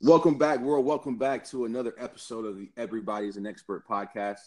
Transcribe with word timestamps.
Welcome 0.00 0.38
back, 0.38 0.60
world. 0.60 0.86
Welcome 0.86 1.18
back 1.18 1.44
to 1.46 1.64
another 1.64 1.92
episode 1.98 2.46
of 2.46 2.56
the 2.56 2.70
Everybody's 2.76 3.36
an 3.36 3.48
Expert 3.48 3.84
podcast. 3.84 4.38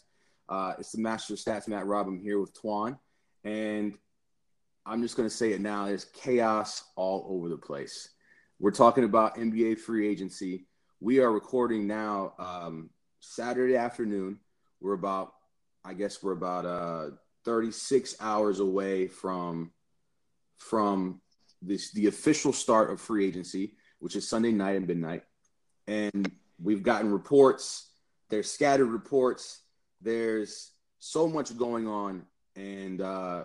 Uh, 0.48 0.76
it's 0.80 0.94
the 0.94 1.02
Master 1.02 1.34
of 1.34 1.42
Stats, 1.42 1.68
Matt 1.68 1.86
Rob. 1.86 2.08
I'm 2.08 2.22
here 2.22 2.40
with 2.40 2.54
Twan, 2.54 2.98
and 3.44 3.98
I'm 4.86 5.02
just 5.02 5.18
going 5.18 5.28
to 5.28 5.36
say 5.36 5.52
it 5.52 5.60
now. 5.60 5.88
There's 5.88 6.06
chaos 6.06 6.86
all 6.96 7.26
over 7.28 7.50
the 7.50 7.58
place. 7.58 8.12
We're 8.60 8.72
talking 8.72 9.04
about 9.04 9.36
NBA 9.36 9.80
free 9.80 10.08
agency. 10.08 10.68
We 11.02 11.20
are 11.20 11.30
recording 11.30 11.86
now 11.86 12.32
um, 12.40 12.90
Saturday 13.20 13.76
afternoon. 13.76 14.40
We're 14.80 14.94
about, 14.94 15.34
I 15.84 15.96
guess, 15.96 16.24
we're 16.24 16.32
about 16.32 16.66
uh, 16.66 17.10
36 17.44 18.16
hours 18.22 18.62
away 18.62 19.08
from 19.08 19.74
from 20.60 21.20
this 21.62 21.92
the 21.92 22.08
official 22.08 22.54
start 22.54 22.90
of 22.90 23.02
free 23.02 23.26
agency, 23.28 23.74
which 24.00 24.16
is 24.16 24.30
Sunday 24.30 24.54
night 24.54 24.78
and 24.78 24.88
midnight 24.88 25.24
and 25.88 26.32
we've 26.62 26.84
gotten 26.84 27.12
reports. 27.12 27.90
There's 28.30 28.50
scattered 28.50 28.88
reports. 28.88 29.62
There's 30.02 30.72
so 31.00 31.28
much 31.28 31.58
going 31.58 31.88
on, 31.88 32.24
and 32.56 33.02
uh, 33.02 33.44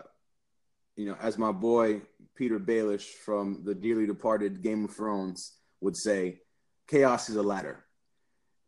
you 0.96 1.06
know, 1.06 1.16
as 1.20 1.38
my 1.38 1.52
boy 1.52 2.02
Petyr 2.38 2.64
Baelish 2.64 3.04
from 3.24 3.62
the 3.64 3.74
dearly 3.74 4.06
departed 4.06 4.62
Game 4.62 4.84
of 4.84 4.94
Thrones 4.94 5.54
would 5.80 5.96
say, 5.96 6.40
chaos 6.86 7.28
is 7.28 7.36
a 7.36 7.42
ladder. 7.42 7.84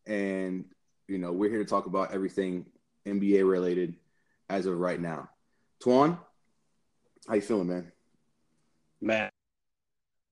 And 0.07 0.65
you 1.07 1.19
know, 1.19 1.33
we're 1.33 1.51
here 1.51 1.63
to 1.63 1.69
talk 1.69 1.87
about 1.87 2.13
everything 2.13 2.67
NBA 3.07 3.49
related 3.49 3.97
as 4.49 4.67
of 4.67 4.79
right 4.79 5.01
now. 5.01 5.31
Twan, 5.83 6.19
how 7.27 7.35
you 7.35 7.41
feeling, 7.41 7.69
man? 7.69 7.93
Man, 9.01 9.31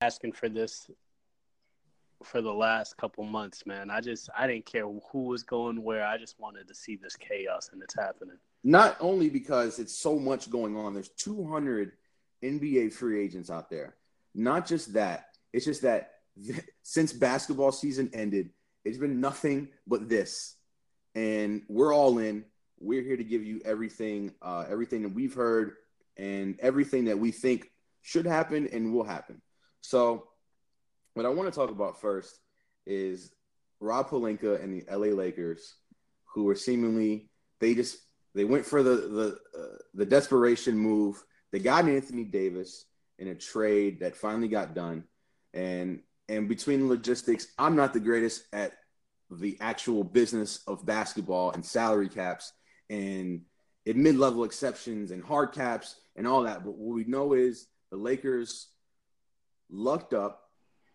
asking 0.00 0.32
for 0.32 0.48
this 0.48 0.91
for 2.23 2.41
the 2.41 2.52
last 2.52 2.97
couple 2.97 3.25
months, 3.25 3.66
man. 3.66 3.91
I 3.91 4.01
just 4.01 4.30
I 4.37 4.47
didn't 4.47 4.66
care 4.66 4.87
who 5.12 5.25
was 5.25 5.43
going 5.43 5.83
where. 5.83 6.05
I 6.05 6.19
just 6.19 6.39
wanted 6.39 6.69
to 6.69 6.75
see 6.75 6.97
this 6.97 7.17
chaos 7.17 7.70
and 7.73 7.83
it's 7.83 7.95
happening. 7.95 8.36
Not 8.64 8.97
only 9.00 9.28
because 9.28 9.78
it's 9.78 9.97
so 9.97 10.19
much 10.19 10.50
going 10.50 10.77
on. 10.77 10.95
There's 10.95 11.11
200 11.11 11.92
NBA 12.42 12.92
free 12.92 13.23
agents 13.23 13.50
out 13.50 13.70
there. 13.70 13.97
Not 14.34 14.67
just 14.67 14.95
that. 14.95 15.28
It's 15.53 15.64
just 15.64 15.83
that 15.83 16.12
since 16.83 17.12
basketball 17.12 17.73
season 17.73 18.11
ended, 18.12 18.51
it's 18.84 18.98
been 18.98 19.20
nothing 19.20 19.69
but 19.86 20.08
this. 20.08 20.56
And 21.14 21.62
we're 21.69 21.95
all 21.95 22.19
in. 22.19 22.45
We're 22.78 23.03
here 23.03 23.17
to 23.17 23.25
give 23.25 23.42
you 23.42 23.61
everything, 23.64 24.34
uh, 24.42 24.64
everything 24.69 25.03
that 25.03 25.14
we've 25.14 25.34
heard, 25.34 25.73
and 26.17 26.58
everything 26.61 27.06
that 27.06 27.19
we 27.19 27.30
think 27.30 27.70
should 28.03 28.27
happen 28.27 28.69
and 28.73 28.92
will 28.92 29.05
happen. 29.05 29.41
So 29.80 30.28
what 31.17 31.25
I 31.25 31.31
want 31.31 31.50
to 31.50 31.59
talk 31.59 31.70
about 31.70 31.98
first 31.98 32.41
is 32.84 33.33
Rob 33.81 34.11
Pelinka 34.11 34.62
and 34.62 34.70
the 34.75 34.84
LA 34.95 35.14
Lakers, 35.14 35.77
who 36.27 36.45
were 36.45 36.55
seemingly 36.55 37.31
they 37.58 37.75
just 37.75 37.97
they 38.34 38.45
went 38.45 38.67
for 38.67 38.83
the 38.83 38.97
the 38.97 39.39
uh, 39.58 39.78
the 39.95 40.05
desperation 40.05 40.77
move. 40.77 41.25
They 41.53 41.58
got 41.58 41.89
Anthony 41.89 42.25
Davis 42.25 42.84
in 43.19 43.28
a 43.28 43.34
trade 43.34 44.00
that 44.00 44.14
finally 44.14 44.48
got 44.48 44.75
done, 44.75 45.05
and 45.55 46.00
and 46.28 46.50
between 46.50 46.86
logistics, 46.86 47.47
I'm 47.58 47.77
not 47.77 47.95
the 47.95 48.01
greatest 48.01 48.45
at 48.53 48.73
the 49.30 49.56
actual 49.58 50.05
business 50.05 50.61
of 50.67 50.84
basketball 50.84 51.53
and 51.53 51.64
salary 51.64 52.11
caps 52.11 52.53
and 52.91 53.41
mid-level 53.86 54.45
exceptions 54.45 55.12
and 55.12 55.25
hard 55.25 55.53
caps 55.53 55.97
and 56.14 56.27
all 56.27 56.42
that. 56.42 56.62
But 56.62 56.75
what 56.75 56.95
we 56.95 57.05
know 57.05 57.33
is 57.33 57.69
the 57.91 57.97
Lakers 57.97 58.69
lucked 59.70 60.12
up 60.12 60.45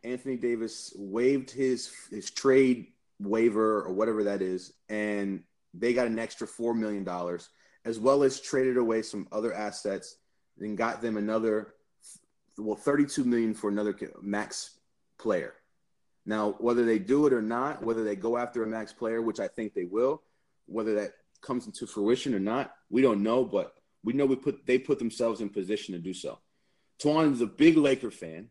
Anthony 0.04 0.38
Davis 0.38 0.94
waived 0.96 1.52
his 1.52 1.94
his 2.10 2.32
trade 2.32 2.88
waiver 3.20 3.82
or 3.84 3.94
whatever 3.94 4.24
that 4.24 4.42
is, 4.42 4.74
and 4.90 5.44
they 5.74 5.94
got 5.94 6.08
an 6.08 6.20
extra 6.20 6.48
four 6.48 6.74
million 6.74 7.04
dollars, 7.04 7.50
as 7.86 8.00
well 8.00 8.24
as 8.24 8.40
traded 8.40 8.78
away 8.78 9.02
some 9.02 9.28
other 9.32 9.54
assets 9.54 10.18
and 10.60 10.78
got 10.78 11.02
them 11.02 11.18
another 11.18 11.76
well 12.58 12.76
32 12.76 13.24
million 13.24 13.54
for 13.54 13.70
another 13.70 13.96
max 14.22 14.80
player. 15.18 15.54
Now, 16.26 16.56
whether 16.60 16.86
they 16.86 17.00
do 17.00 17.26
it 17.26 17.34
or 17.34 17.42
not, 17.42 17.84
whether 17.84 18.04
they 18.04 18.16
go 18.16 18.38
after 18.38 18.64
a 18.64 18.68
max 18.68 18.94
player, 18.94 19.22
which 19.22 19.40
I 19.40 19.48
think 19.48 19.74
they 19.74 19.86
will, 19.86 20.22
whether 20.68 20.96
that 20.96 21.14
comes 21.42 21.66
into 21.66 21.88
fruition 21.88 22.36
or 22.36 22.40
not, 22.40 22.76
we 22.90 23.02
don't 23.02 23.24
know, 23.24 23.44
but 23.44 23.74
we 24.04 24.14
know 24.14 24.26
we 24.26 24.36
put 24.36 24.66
they 24.66 24.78
put 24.78 25.00
themselves 25.00 25.42
in 25.42 25.50
position 25.50 25.94
to 25.94 26.00
do 26.00 26.14
so. 26.14 26.40
Twan 27.02 27.34
is 27.34 27.42
a 27.42 27.48
big 27.48 27.78
Laker 27.78 28.12
fan 28.12 28.50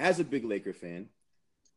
as 0.00 0.18
a 0.18 0.24
big 0.24 0.44
Laker 0.44 0.72
fan, 0.72 1.08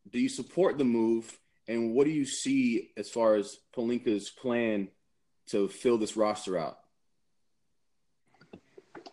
do 0.10 0.18
you 0.18 0.30
support 0.30 0.78
the 0.78 0.84
move? 0.84 1.38
And 1.68 1.94
what 1.94 2.06
do 2.06 2.12
you 2.12 2.26
see 2.26 2.92
as 2.98 3.10
far 3.10 3.36
as 3.36 3.58
Pelinka's 3.76 4.30
plan 4.30 4.90
to 5.48 5.68
fill 5.68 5.98
this 5.98 6.18
roster 6.18 6.58
out? 6.58 6.80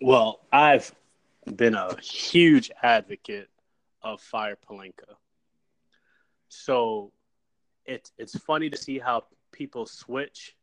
Well, 0.00 0.40
I've 0.52 0.94
been 1.56 1.74
a 1.74 2.00
huge 2.00 2.70
advocate 2.82 3.48
of 4.02 4.20
Fire 4.20 4.56
Pelinka. 4.56 5.14
So 6.48 7.12
it's 7.84 8.12
it's 8.16 8.38
funny 8.38 8.70
to 8.70 8.76
see 8.76 8.98
how 8.98 9.24
people 9.52 9.86
switch, 9.86 10.56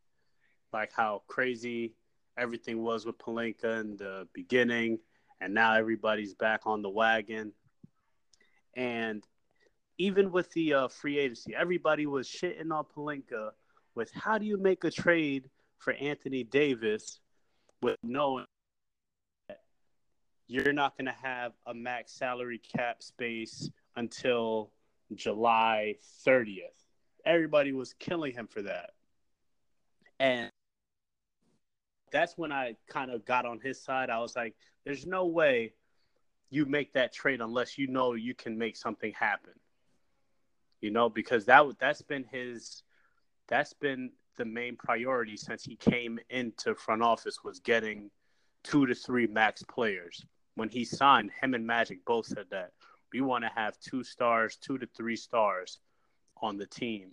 like 0.72 0.92
how 0.92 1.22
crazy 1.28 1.94
everything 2.36 2.82
was 2.82 3.06
with 3.06 3.18
Pelinka 3.18 3.80
in 3.80 3.96
the 3.96 4.26
beginning, 4.34 4.98
and 5.40 5.54
now 5.54 5.74
everybody's 5.74 6.34
back 6.34 6.66
on 6.66 6.82
the 6.82 6.90
wagon. 6.90 7.52
And 8.78 9.24
even 9.98 10.30
with 10.30 10.52
the 10.52 10.72
uh, 10.72 10.88
free 10.88 11.18
agency, 11.18 11.52
everybody 11.52 12.06
was 12.06 12.28
shitting 12.28 12.70
on 12.70 12.84
Pelinka 12.96 13.50
with 13.96 14.12
how 14.14 14.38
do 14.38 14.46
you 14.46 14.56
make 14.56 14.84
a 14.84 14.90
trade 14.90 15.50
for 15.78 15.94
Anthony 15.94 16.44
Davis 16.44 17.18
with 17.82 17.96
knowing 18.04 18.44
that 19.48 19.62
you're 20.46 20.72
not 20.72 20.96
going 20.96 21.06
to 21.06 21.16
have 21.20 21.54
a 21.66 21.74
max 21.74 22.12
salary 22.12 22.60
cap 22.76 23.02
space 23.02 23.68
until 23.96 24.70
July 25.12 25.96
30th. 26.24 26.84
Everybody 27.26 27.72
was 27.72 27.94
killing 27.94 28.32
him 28.32 28.46
for 28.46 28.62
that. 28.62 28.90
And 30.20 30.52
that's 32.12 32.38
when 32.38 32.52
I 32.52 32.76
kind 32.88 33.10
of 33.10 33.24
got 33.24 33.44
on 33.44 33.58
his 33.58 33.82
side. 33.82 34.08
I 34.08 34.20
was 34.20 34.36
like, 34.36 34.54
there's 34.84 35.04
no 35.04 35.26
way 35.26 35.72
you 36.50 36.66
make 36.66 36.92
that 36.94 37.12
trade 37.12 37.40
unless 37.40 37.78
you 37.78 37.86
know 37.86 38.14
you 38.14 38.34
can 38.34 38.56
make 38.56 38.76
something 38.76 39.12
happen. 39.12 39.52
You 40.80 40.90
know, 40.90 41.08
because 41.08 41.44
that 41.46 41.64
that's 41.78 42.02
been 42.02 42.24
his 42.24 42.82
that's 43.48 43.72
been 43.72 44.10
the 44.36 44.44
main 44.44 44.76
priority 44.76 45.36
since 45.36 45.64
he 45.64 45.76
came 45.76 46.18
into 46.30 46.74
front 46.74 47.02
office 47.02 47.38
was 47.42 47.58
getting 47.58 48.10
two 48.62 48.86
to 48.86 48.94
three 48.94 49.26
max 49.26 49.62
players. 49.62 50.24
When 50.54 50.68
he 50.68 50.84
signed, 50.84 51.30
him 51.40 51.54
and 51.54 51.66
Magic 51.66 52.04
both 52.04 52.26
said 52.26 52.46
that 52.50 52.72
we 53.12 53.20
want 53.20 53.44
to 53.44 53.50
have 53.54 53.78
two 53.80 54.02
stars, 54.02 54.56
two 54.56 54.78
to 54.78 54.88
three 54.96 55.16
stars 55.16 55.78
on 56.40 56.56
the 56.56 56.66
team. 56.66 57.10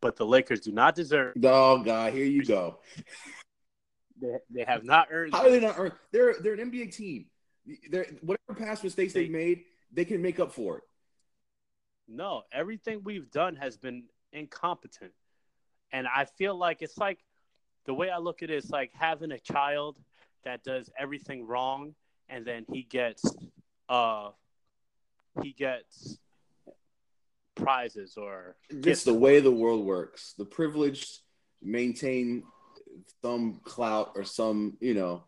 But 0.00 0.16
the 0.16 0.26
Lakers 0.26 0.60
do 0.60 0.72
not 0.72 0.94
deserve. 0.94 1.34
Oh 1.42 1.78
God, 1.82 2.12
here 2.12 2.26
you 2.26 2.44
go. 2.44 2.78
They, 4.20 4.36
they 4.50 4.64
have 4.64 4.84
not 4.84 5.08
earned. 5.10 5.34
How 5.34 5.44
do 5.44 5.50
they 5.50 5.60
not 5.60 5.76
earn? 5.78 5.92
They're 6.12 6.34
they're 6.40 6.54
an 6.54 6.70
NBA 6.70 6.94
team. 6.94 7.26
They're, 7.90 8.06
whatever 8.20 8.58
past 8.58 8.84
mistakes 8.84 9.12
they, 9.12 9.22
they've 9.22 9.30
made, 9.30 9.64
they 9.92 10.04
can 10.04 10.20
make 10.20 10.40
up 10.40 10.52
for 10.52 10.78
it. 10.78 10.84
No, 12.06 12.42
everything 12.52 13.00
we've 13.04 13.30
done 13.30 13.56
has 13.56 13.76
been 13.76 14.04
incompetent. 14.32 15.12
And 15.92 16.06
I 16.06 16.26
feel 16.26 16.56
like 16.56 16.82
it's 16.82 16.98
like 16.98 17.18
the 17.86 17.94
way 17.94 18.10
I 18.10 18.18
look 18.18 18.42
at 18.42 18.50
it 18.50 18.56
is 18.56 18.70
like 18.70 18.90
having 18.94 19.32
a 19.32 19.38
child 19.38 19.98
that 20.44 20.64
does 20.64 20.90
everything 20.98 21.46
wrong 21.46 21.94
and 22.28 22.44
then 22.44 22.64
he 22.72 22.82
gets 22.82 23.24
uh 23.88 24.30
he 25.42 25.52
gets 25.52 26.18
prizes 27.54 28.16
or 28.16 28.56
it's 28.70 29.04
the 29.04 29.14
way 29.14 29.40
the 29.40 29.50
world 29.50 29.84
works. 29.84 30.34
The 30.36 30.44
privileged 30.44 31.20
maintain 31.62 32.44
some 33.22 33.60
clout 33.64 34.12
or 34.14 34.24
some, 34.24 34.76
you 34.80 34.94
know, 34.94 35.24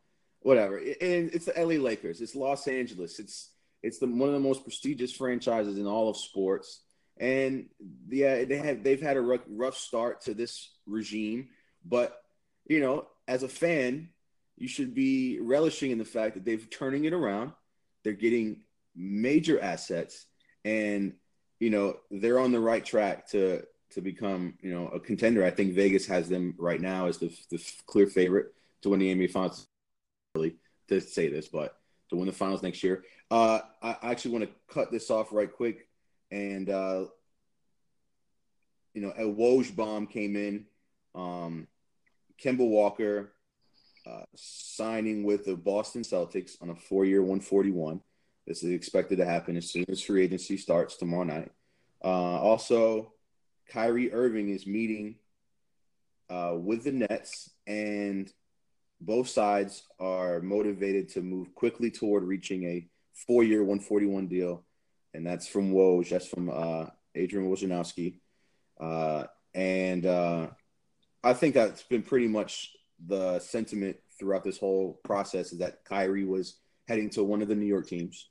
whatever. 0.47 0.77
And 0.79 1.31
it's 1.33 1.47
the 1.47 1.55
LA 1.57 1.83
Lakers. 1.83 2.21
It's 2.21 2.37
Los 2.37 2.69
Angeles. 2.69 3.19
It's 3.19 3.51
it's 3.83 3.99
the 3.99 4.07
one 4.07 4.29
of 4.29 4.35
the 4.35 4.41
most 4.41 4.63
prestigious 4.63 5.13
franchises 5.13 5.77
in 5.77 5.89
all 5.89 6.09
of 6.09 6.17
sports. 6.17 6.83
And 7.19 7.67
yeah, 8.09 8.45
they 8.45 8.59
have 8.59 8.85
they've 8.85 9.03
had 9.03 9.17
a 9.17 9.21
rough, 9.21 9.41
rough 9.49 9.77
start 9.77 10.21
to 10.23 10.35
this 10.35 10.71
regime, 10.87 11.49
but 11.85 12.23
you 12.69 12.79
know, 12.79 13.09
as 13.27 13.43
a 13.43 13.49
fan, 13.49 14.11
you 14.57 14.69
should 14.69 14.95
be 14.95 15.41
relishing 15.41 15.91
in 15.91 15.99
the 15.99 16.05
fact 16.05 16.35
that 16.35 16.45
they've 16.45 16.71
turning 16.71 17.07
it 17.07 17.13
around. 17.13 17.51
They're 18.05 18.13
getting 18.13 18.61
major 18.95 19.61
assets, 19.61 20.27
and 20.65 21.15
you 21.59 21.71
know 21.71 21.97
they're 22.09 22.39
on 22.39 22.53
the 22.53 22.61
right 22.61 22.85
track 22.85 23.29
to 23.31 23.65
to 23.91 24.01
become 24.01 24.55
you 24.63 24.73
know 24.73 24.87
a 24.89 25.01
contender. 25.01 25.45
I 25.45 25.51
think 25.51 25.75
Vegas 25.75 26.07
has 26.07 26.29
them 26.29 26.55
right 26.57 26.81
now 26.81 27.09
as 27.09 27.19
the, 27.19 27.37
the 27.51 27.61
clear 27.87 28.07
favorite 28.07 28.55
to 28.83 28.91
win 28.91 29.01
the 29.01 29.13
NBA 29.13 29.33
Finals 29.33 29.67
to 30.89 31.01
say 31.01 31.29
this, 31.29 31.49
but 31.49 31.79
to 32.11 32.17
win 32.17 32.27
the 32.27 32.33
finals 32.33 32.63
next 32.63 32.83
year. 32.83 33.05
Uh, 33.31 33.61
I 33.83 33.97
actually 34.03 34.33
want 34.33 34.45
to 34.45 34.51
cut 34.73 34.93
this 34.93 35.11
off 35.11 35.33
right 35.33 35.53
quick 35.53 35.89
and 36.31 36.71
uh, 36.71 37.05
you 38.95 39.03
know, 39.03 39.11
a 39.11 39.25
Woj 39.25 39.77
bomb 39.77 40.07
came 40.07 40.37
in. 40.37 40.65
Um, 41.15 41.67
Kemba 42.43 42.67
Walker 42.67 43.33
uh, 44.07 44.25
signing 44.35 45.25
with 45.25 45.45
the 45.45 45.57
Boston 45.57 46.03
Celtics 46.03 46.61
on 46.63 46.71
a 46.71 46.75
four-year, 46.75 47.21
141. 47.21 48.01
This 48.47 48.63
is 48.63 48.71
expected 48.71 49.19
to 49.19 49.27
happen 49.27 49.57
as 49.57 49.71
soon 49.71 49.85
as 49.89 50.03
free 50.03 50.23
agency 50.23 50.57
starts 50.57 50.97
tomorrow 50.97 51.25
night. 51.25 51.51
Uh, 52.03 52.09
also, 52.41 53.13
Kyrie 53.69 54.13
Irving 54.13 54.49
is 54.49 54.67
meeting 54.67 55.17
uh, 56.31 56.55
with 56.57 56.85
the 56.85 56.93
Nets, 56.93 57.51
and 57.67 58.33
both 59.01 59.29
sides 59.29 59.83
are 60.01 60.41
motivated 60.41 61.09
to 61.11 61.23
move 61.23 61.55
quickly 61.55 61.91
toward 61.91 62.25
reaching 62.25 62.65
a 62.65 62.87
four-year, 63.27 63.61
141 63.61 64.27
deal, 64.27 64.65
and 65.15 65.27
that's 65.27 65.47
from 65.47 65.73
Woj. 65.73 66.09
That's 66.09 66.29
from 66.29 66.51
uh, 66.51 66.87
Adrian 67.15 67.51
Wojnarowski, 67.51 68.21
uh, 68.81 69.25
and 69.55 70.07
uh, 70.07 70.49
I 71.23 71.33
think 71.33 71.55
that's 71.55 71.83
been 71.83 72.03
pretty 72.03 72.29
much 72.29 72.73
the 73.07 73.39
sentiment 73.41 73.97
throughout 74.19 74.45
this 74.45 74.59
whole 74.59 75.01
process 75.05 75.53
is 75.53 75.59
that 75.59 75.85
Kyrie 75.85 76.25
was 76.25 76.59
heading 76.89 77.11
to 77.11 77.25
one 77.25 77.43
of 77.43 77.49
the 77.49 77.55
New 77.55 77.67
York 77.67 77.89
teams, 77.89 78.29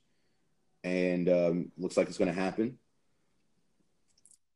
and 0.82 1.28
um, 1.28 1.72
looks 1.76 1.96
like 1.96 2.08
it's 2.08 2.18
going 2.18 2.32
to 2.32 2.40
happen. 2.40 2.78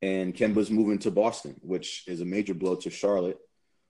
And 0.02 0.34
Kemba's 0.34 0.70
moving 0.70 0.98
to 1.00 1.10
Boston, 1.10 1.60
which 1.62 2.04
is 2.06 2.22
a 2.22 2.24
major 2.24 2.54
blow 2.54 2.76
to 2.76 2.90
Charlotte, 2.90 3.38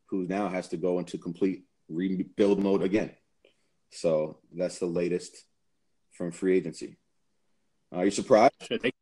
who 0.07 0.27
now 0.27 0.49
has 0.49 0.69
to 0.69 0.77
go 0.77 0.99
into 0.99 1.19
complete 1.19 1.65
rebuild 1.91 2.63
mode 2.63 2.83
again. 2.83 3.11
So 3.91 4.39
that's 4.55 4.79
the 4.79 4.87
latest 4.87 5.45
from 6.13 6.31
free 6.31 6.57
agency. 6.57 6.97
Are 7.93 8.05
you 8.05 8.11
surprised? 8.13 8.55
They 8.71 8.93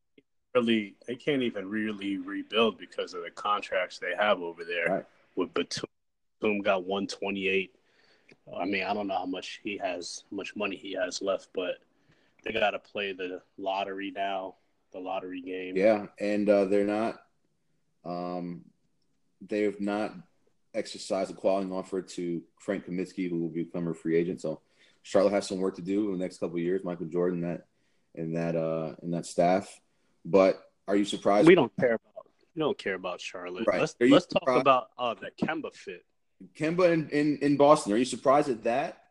really, 0.55 0.97
they 1.07 1.15
can't 1.15 1.43
even 1.43 1.69
really 1.69 2.17
rebuild 2.17 2.79
because 2.79 3.13
of 3.13 3.23
the 3.23 3.31
contracts 3.31 3.99
they 3.99 4.15
have 4.19 4.41
over 4.41 4.65
there. 4.65 4.87
Right. 4.89 5.05
With 5.37 5.53
Batum, 5.53 5.85
Batum 6.41 6.63
got 6.63 6.85
one 6.85 7.07
twenty 7.07 7.49
eight. 7.49 7.75
I 8.59 8.65
mean, 8.65 8.85
I 8.85 8.95
don't 8.95 9.09
know 9.09 9.19
how 9.19 9.27
much 9.27 9.61
he 9.63 9.77
has, 9.79 10.25
how 10.31 10.37
much 10.37 10.57
money 10.57 10.77
he 10.77 10.95
has 10.95 11.21
left, 11.21 11.49
but 11.55 11.75
they 12.45 12.53
got 12.53 12.71
to 12.71 12.79
play 12.79 13.13
the 13.13 13.43
lottery 13.59 14.11
now, 14.15 14.55
the 14.93 14.99
lottery 14.99 15.43
game. 15.43 15.77
Yeah, 15.77 16.07
and 16.19 16.49
uh, 16.49 16.65
they're 16.65 16.85
not. 16.85 17.21
Um, 18.05 18.65
they 19.47 19.63
have 19.63 19.81
not 19.81 20.15
exercised 20.75 21.31
a 21.31 21.35
qualifying 21.35 21.73
offer 21.73 22.03
to 22.03 22.43
Frank 22.59 22.87
Kaminsky, 22.87 23.29
who 23.29 23.41
will 23.41 23.49
become 23.49 23.89
a 23.89 23.95
free 23.95 24.17
agent. 24.17 24.41
So 24.41 24.61
Charlotte 25.03 25.33
has 25.33 25.47
some 25.47 25.59
work 25.59 25.77
to 25.77 25.83
do 25.83 26.07
in 26.07 26.19
the 26.19 26.25
next 26.25 26.39
couple 26.39 26.57
of 26.57 26.63
years. 26.63 26.85
Michael 26.85 27.07
Jordan, 27.07 27.41
that 27.43 27.67
and 28.15 28.37
that 28.37 28.57
uh 28.57 28.95
and 29.03 29.13
that 29.15 29.27
staff. 29.27 29.81
But 30.25 30.61
are 30.87 30.97
you 30.97 31.05
surprised? 31.05 31.47
We 31.47 31.55
don't 31.55 31.73
care 31.79 31.95
about 31.95 32.27
we 32.55 32.61
don't 32.61 32.79
care 32.79 32.95
about 32.95 33.21
Charlotte. 33.21 33.67
Right. 33.67 33.81
Let's 33.81 33.95
let's 34.01 34.27
talk 34.27 34.49
about 34.49 34.89
uh 34.99 35.15
the 35.15 35.31
Kemba 35.43 35.75
fit. 35.75 36.05
Kemba 36.57 36.93
in, 36.93 37.09
in, 37.11 37.39
in 37.39 37.57
Boston. 37.57 37.93
Are 37.93 37.97
you 37.97 38.05
surprised 38.05 38.49
at 38.49 38.65
that? 38.65 39.03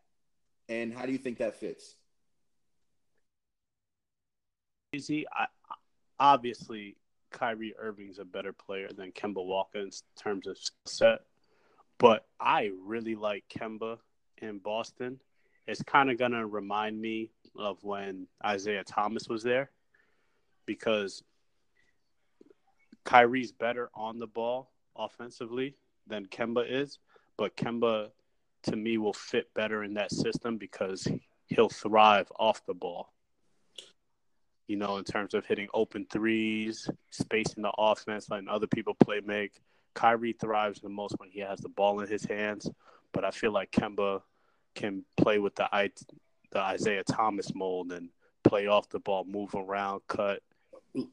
And 0.68 0.92
how 0.94 1.06
do 1.06 1.12
you 1.12 1.18
think 1.18 1.38
that 1.38 1.56
fits? 1.56 1.94
Easy. 4.94 5.26
I 5.28 5.46
obviously 6.18 6.96
Kyrie 7.30 7.74
Irving's 7.78 8.18
a 8.18 8.24
better 8.24 8.52
player 8.52 8.88
than 8.94 9.12
Kemba 9.12 9.44
Walker 9.44 9.78
in 9.80 9.90
terms 10.18 10.46
of 10.46 10.56
set, 10.86 11.20
but 11.98 12.26
I 12.40 12.70
really 12.84 13.14
like 13.14 13.44
Kemba 13.48 13.98
in 14.38 14.58
Boston. 14.58 15.20
It's 15.66 15.82
kind 15.82 16.10
of 16.10 16.18
gonna 16.18 16.46
remind 16.46 17.00
me 17.00 17.30
of 17.56 17.82
when 17.82 18.26
Isaiah 18.44 18.84
Thomas 18.84 19.28
was 19.28 19.42
there, 19.42 19.70
because 20.66 21.22
Kyrie's 23.04 23.52
better 23.52 23.90
on 23.94 24.18
the 24.18 24.26
ball 24.26 24.70
offensively 24.96 25.74
than 26.06 26.26
Kemba 26.26 26.64
is, 26.68 26.98
but 27.36 27.56
Kemba 27.56 28.10
to 28.64 28.76
me 28.76 28.98
will 28.98 29.12
fit 29.12 29.52
better 29.54 29.84
in 29.84 29.94
that 29.94 30.12
system 30.12 30.58
because 30.58 31.06
he'll 31.46 31.68
thrive 31.68 32.30
off 32.38 32.64
the 32.66 32.74
ball. 32.74 33.12
You 34.66 34.76
know, 34.76 34.98
in 34.98 35.04
terms 35.04 35.32
of 35.32 35.46
hitting 35.46 35.68
open 35.72 36.06
threes, 36.10 36.88
spacing 37.10 37.62
the 37.62 37.72
offense, 37.78 38.28
letting 38.28 38.48
other 38.48 38.66
people 38.66 38.94
play 38.94 39.20
make. 39.24 39.62
Kyrie 39.94 40.32
thrives 40.32 40.80
the 40.80 40.88
most 40.88 41.14
when 41.18 41.30
he 41.30 41.40
has 41.40 41.60
the 41.60 41.68
ball 41.68 42.00
in 42.00 42.08
his 42.08 42.24
hands, 42.24 42.70
but 43.12 43.24
I 43.24 43.30
feel 43.30 43.52
like 43.52 43.70
Kemba 43.70 44.22
can 44.74 45.04
play 45.16 45.38
with 45.38 45.54
the 45.54 45.68
I- 45.74 45.90
the 46.50 46.60
Isaiah 46.60 47.04
Thomas 47.04 47.54
mold 47.54 47.92
and 47.92 48.08
play 48.42 48.66
off 48.66 48.88
the 48.88 49.00
ball, 49.00 49.24
move 49.24 49.54
around, 49.54 50.00
cut. 50.08 50.42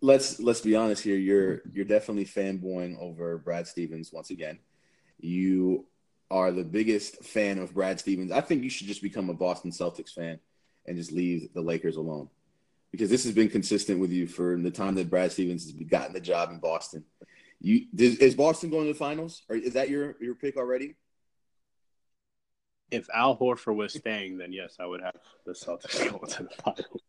Let's 0.02 0.40
let's 0.40 0.62
be 0.62 0.76
honest 0.76 1.04
here. 1.04 1.18
You're 1.18 1.62
you're 1.72 1.86
definitely 1.86 2.26
fanboying 2.26 2.98
over 3.00 3.38
Brad 3.38 3.68
Stevens 3.68 4.14
once 4.14 4.30
again. 4.30 4.60
You 5.20 5.86
are 6.32 6.52
the 6.52 6.64
biggest 6.64 7.24
fan 7.24 7.60
of 7.60 7.74
Brad 7.74 8.00
Stevens. 8.00 8.32
I 8.32 8.42
think 8.42 8.64
you 8.64 8.70
should 8.70 8.88
just 8.88 9.02
become 9.02 9.30
a 9.30 9.34
Boston 9.34 9.72
Celtics 9.72 10.14
fan 10.14 10.40
and 10.86 10.98
just 10.98 11.12
leave 11.12 11.54
the 11.54 11.62
Lakers 11.62 11.98
alone. 11.98 12.30
Because 12.92 13.10
this 13.10 13.26
has 13.26 13.34
been 13.34 13.50
consistent 13.50 14.00
with 14.00 14.12
you 14.12 14.26
for 14.26 14.58
the 14.58 14.72
time 14.72 14.96
that 14.96 15.10
Brad 15.10 15.32
Stevens 15.32 15.66
has 15.66 15.74
gotten 15.74 16.14
the 16.14 16.20
job 16.22 16.52
in 16.52 16.60
Boston. 16.60 17.04
You 17.62 17.86
is, 17.98 18.18
is 18.18 18.36
Boston 18.36 18.70
going 18.70 18.88
to 18.88 18.94
the 18.94 19.00
finals? 19.00 19.44
Or 19.50 19.56
is 19.56 19.74
that 19.74 19.90
your 19.90 20.16
your 20.22 20.36
pick 20.36 20.58
already? 20.58 20.96
If 22.92 23.08
Al 23.14 23.38
Horford 23.38 23.76
was 23.76 23.94
staying, 23.94 24.38
then 24.38 24.54
yes, 24.54 24.76
I 24.80 24.86
would 24.86 25.02
have 25.02 25.16
the 25.46 25.54
Celtics 25.54 25.98
going 26.12 26.28
to 26.32 26.44
the 26.44 26.50
finals. 26.64 27.02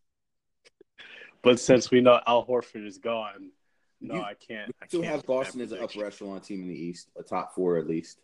But 1.42 1.60
since 1.60 1.90
we 1.90 2.00
know 2.00 2.20
Al 2.26 2.46
Horford 2.46 2.86
is 2.86 2.98
gone, 2.98 3.50
no, 4.00 4.14
You- 4.16 4.22
I 4.22 4.34
can't. 4.34 4.74
I 4.82 4.86
Still 4.86 5.02
can't 5.02 5.12
have 5.16 5.26
Boston 5.26 5.60
as 5.60 5.72
an 5.72 5.82
upper 5.82 6.04
echelon 6.04 6.40
team 6.40 6.62
in 6.62 6.68
the 6.68 6.74
East, 6.74 7.08
a 7.18 7.22
top 7.22 7.54
four 7.54 7.76
at 7.78 7.86
least. 7.86 8.18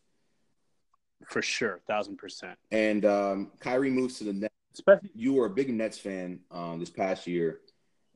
for 1.29 1.43
sure, 1.43 1.81
thousand 1.87 2.17
percent. 2.17 2.59
And 2.71 3.05
um, 3.05 3.53
Kyrie 3.61 3.91
moves 3.91 4.19
to 4.19 4.25
the 4.25 4.33
Nets. 4.33 4.55
Especially 4.75 5.11
You 5.15 5.35
were 5.35 5.47
a 5.47 5.51
big 5.51 5.69
Nets 5.73 5.99
fan 5.99 6.41
um, 6.51 6.81
this 6.81 6.89
past 6.91 7.27
year, 7.27 7.61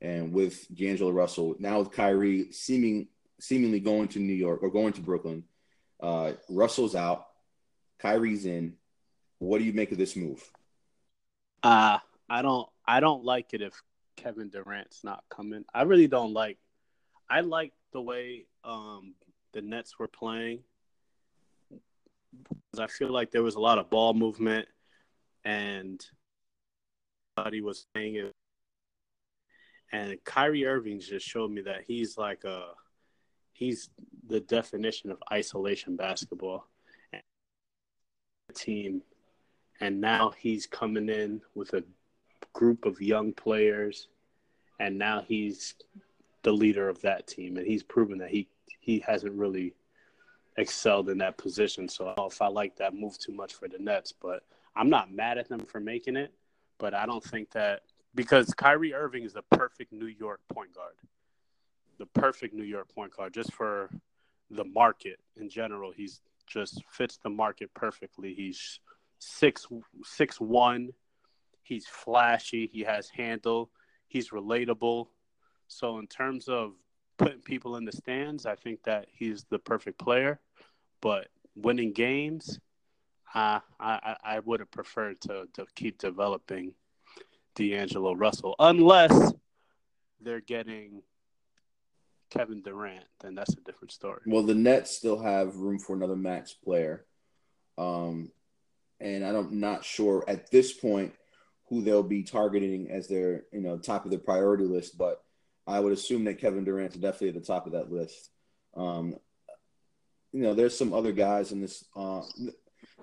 and 0.01 0.33
with 0.33 0.67
D'Angelo 0.75 1.11
Russell. 1.11 1.55
Now 1.59 1.79
with 1.81 1.93
Kyrie 1.93 2.51
seeming 2.51 3.09
seemingly 3.41 3.81
going 3.81 4.09
to 4.09 4.19
New 4.19 4.33
York 4.33 4.63
or 4.63 4.71
going 4.71 4.93
to 4.95 5.01
Brooklyn, 5.01 5.45
uh, 6.01 6.33
Russell's 6.49 6.95
out, 6.95 7.27
Kyrie's 7.99 8.47
in. 8.47 8.75
What 9.39 9.59
do 9.59 9.65
you 9.65 9.73
make 9.73 9.93
of 9.93 9.99
this 9.99 10.17
move? 10.17 10.43
Uh 11.63 11.99
I 12.29 12.43
don't 12.43 12.69
I 12.87 13.01
don't 13.01 13.25
like 13.25 13.53
it 13.53 13.63
if 13.63 13.75
Kevin 14.17 14.49
Durant's 14.49 15.05
not 15.05 15.25
coming. 15.29 15.65
I 15.75 15.83
really 15.83 16.09
don't 16.09 16.33
like 16.33 16.59
I 17.29 17.41
like 17.41 17.73
the 17.93 18.01
way 18.01 18.47
um 18.65 19.15
the 19.53 19.63
Nets 19.63 19.99
were 19.99 20.09
playing. 20.09 20.61
I 22.79 22.87
feel 22.87 23.11
like 23.11 23.31
there 23.31 23.43
was 23.43 23.55
a 23.55 23.61
lot 23.61 23.79
of 23.79 23.91
ball 23.91 24.13
movement 24.13 24.69
and 25.45 26.05
he 27.51 27.61
was 27.61 27.87
saying 27.95 28.17
it 28.17 28.33
and 29.93 30.17
Kyrie 30.25 30.67
Irving 30.67 31.01
just 31.01 31.27
showed 31.27 31.51
me 31.51 31.63
that 31.63 31.85
he's 31.87 32.19
like 32.19 32.45
a 32.45 32.71
he's 33.57 33.89
the 34.29 34.41
definition 34.41 35.11
of 35.11 35.23
isolation 35.33 35.97
basketball. 35.97 36.67
Team. 38.55 39.03
And 39.81 40.01
now 40.01 40.33
he's 40.39 40.67
coming 40.67 41.09
in 41.09 41.41
with 41.55 41.75
a 41.75 41.85
group 42.53 42.87
of 42.87 43.01
young 43.01 43.33
players 43.33 44.09
and 44.81 44.99
now 44.99 45.23
he's 45.27 45.75
the 46.43 46.53
leader 46.53 46.89
of 46.89 47.01
that 47.03 47.27
team. 47.27 47.57
And 47.57 47.67
he's 47.67 47.83
proven 47.83 48.19
that 48.19 48.31
he 48.31 48.49
he 48.81 49.01
hasn't 49.01 49.35
really 49.35 49.75
excelled 50.57 51.09
in 51.11 51.19
that 51.19 51.37
position. 51.37 51.89
So 51.89 52.05
I 52.05 52.09
don't 52.09 52.19
know 52.19 52.27
if 52.27 52.41
I 52.41 52.49
like 52.49 52.77
that 52.77 52.95
move 52.95 53.19
too 53.19 53.33
much 53.33 53.55
for 53.55 53.69
the 53.69 53.79
Nets 53.79 54.13
but 54.13 54.43
I'm 54.75 54.91
not 54.91 55.13
mad 55.13 55.39
at 55.39 55.49
them 55.49 55.61
for 55.61 55.81
making 55.81 56.17
it. 56.17 56.33
But 56.79 56.95
I 56.95 57.07
don't 57.07 57.25
think 57.25 57.51
that 57.53 57.83
because 58.15 58.53
Kyrie 58.55 58.95
Irving 58.95 59.25
is 59.25 59.33
the 59.33 59.43
perfect 59.43 59.93
New 59.93 60.07
York 60.07 60.41
point 60.49 60.75
guard 60.75 60.95
the 61.99 62.07
perfect 62.07 62.55
New 62.55 62.65
York 62.65 62.89
point 62.95 63.15
guard 63.17 63.35
just 63.35 63.53
for 63.53 63.91
the 64.51 64.65
market 64.65 65.19
in 65.37 65.49
general 65.49 65.91
he's 65.91 66.21
just 66.47 66.83
fits 66.89 67.19
the 67.25 67.31
market 67.31 67.69
perfectly 67.75 68.33
he's 68.35 68.79
six 69.19 69.67
six 70.05 70.41
one. 70.41 70.91
He's 71.63 71.87
flashy. 71.87 72.69
He 72.73 72.83
has 72.83 73.09
handle. 73.09 73.71
He's 74.09 74.31
relatable. 74.31 75.09
So 75.69 75.99
in 75.99 76.07
terms 76.07 76.49
of 76.49 76.75
putting 77.19 77.41
people 77.41 77.77
in 77.77 77.85
the 77.85 77.93
stands, 77.93 78.47
I 78.47 78.55
think 78.55 78.85
that 78.85 79.07
he's 79.13 79.45
the 79.51 79.59
perfect 79.59 79.99
player. 79.99 80.39
But 81.01 81.29
winning 81.57 81.93
games, 81.93 82.61
uh, 83.35 83.61
I 83.81 83.81
I 83.81 84.17
I 84.25 84.39
would 84.41 84.61
have 84.61 84.71
preferred 84.71 85.21
to 85.23 85.47
to 85.55 85.67
keep 85.75 85.99
developing 85.99 86.75
D'Angelo 87.55 88.15
Russell, 88.15 88.55
unless 88.59 89.33
they're 90.21 90.41
getting 90.41 91.03
Kevin 92.37 92.63
Durant. 92.63 93.05
Then 93.21 93.35
that's 93.35 93.55
a 93.55 93.61
different 93.61 93.93
story. 93.93 94.21
Well, 94.27 94.43
the 94.43 94.55
Nets 94.55 94.91
still 94.97 95.21
have 95.21 95.57
room 95.57 95.79
for 95.79 95.95
another 95.95 96.17
max 96.17 96.53
player. 96.53 97.05
Um, 97.79 98.31
and 99.01 99.25
I'm 99.25 99.61
not 99.61 99.85
sure 99.85 100.25
at 100.27 100.51
this 100.51 100.73
point 100.73 101.13
who 101.69 101.83
they'll 101.83 102.03
be 102.03 102.23
targeting 102.23 102.91
as 102.91 103.09
their, 103.09 103.45
you 103.53 103.61
know, 103.61 103.77
top 103.77 104.05
of 104.05 104.11
the 104.11 104.19
priority 104.19 104.65
list, 104.65 104.97
but 104.97 105.23
I 105.67 105.81
would 105.81 105.93
assume 105.93 106.25
that 106.25 106.39
Kevin 106.39 106.65
Durant's 106.65 106.97
definitely 106.97 107.31
at 107.31 107.35
the 107.35 107.41
top 107.41 107.67
of 107.67 107.73
that 107.73 107.91
list. 107.91 108.31
Um, 108.77 109.17
you 110.33 110.43
know, 110.43 110.55
there's 110.55 110.77
some 110.77 110.93
other 110.93 111.13
guys 111.13 111.51
in 111.51 111.61
this. 111.61 111.85
Uh, 111.97 112.23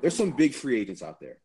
there's 0.01 0.15
some 0.15 0.31
big 0.31 0.53
free 0.53 0.79
agents 0.79 1.03
out 1.03 1.19
there. 1.19 1.37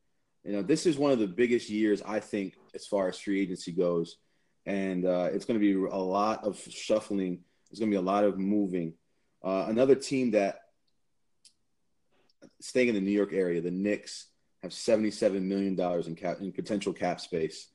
You 0.44 0.52
know, 0.52 0.62
this 0.62 0.86
is 0.86 0.96
one 0.96 1.12
of 1.12 1.18
the 1.18 1.26
biggest 1.26 1.68
years 1.68 2.02
I 2.02 2.20
think 2.20 2.54
as 2.74 2.86
far 2.86 3.08
as 3.08 3.18
free 3.18 3.40
agency 3.40 3.72
goes, 3.72 4.16
and 4.64 5.04
uh, 5.04 5.28
it's 5.32 5.44
going 5.44 5.58
to 5.58 5.66
be 5.66 5.72
a 5.72 5.96
lot 5.96 6.44
of 6.44 6.60
shuffling. 6.70 7.40
There's 7.70 7.80
going 7.80 7.90
to 7.90 7.94
be 7.94 8.00
a 8.00 8.00
lot 8.00 8.24
of 8.24 8.38
moving. 8.38 8.94
Uh, 9.42 9.66
another 9.68 9.94
team 9.94 10.32
that 10.32 10.60
staying 12.60 12.88
in 12.88 12.94
the 12.94 13.00
New 13.00 13.12
York 13.12 13.32
area, 13.32 13.60
the 13.60 13.70
Knicks 13.70 14.26
have 14.62 14.72
77 14.72 15.46
million 15.46 15.76
dollars 15.76 16.06
in 16.06 16.16
cap 16.16 16.38
in 16.40 16.52
potential 16.52 16.92
cap 16.92 17.20
space. 17.20 17.68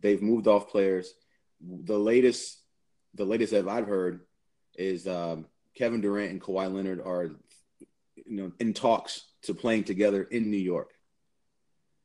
They've 0.00 0.20
moved 0.20 0.46
off 0.46 0.68
players. 0.68 1.12
The 1.60 1.98
latest, 1.98 2.58
the 3.14 3.24
latest 3.24 3.52
that 3.52 3.68
I've 3.68 3.86
heard 3.86 4.20
is 4.74 5.06
um, 5.06 5.46
Kevin 5.74 6.00
Durant 6.00 6.32
and 6.32 6.40
Kawhi 6.40 6.72
Leonard 6.72 7.00
are, 7.00 7.30
you 8.16 8.36
know, 8.36 8.52
in 8.60 8.74
talks 8.74 9.24
to 9.42 9.54
playing 9.54 9.84
together 9.84 10.22
in 10.22 10.50
New 10.50 10.58
York. 10.58 10.90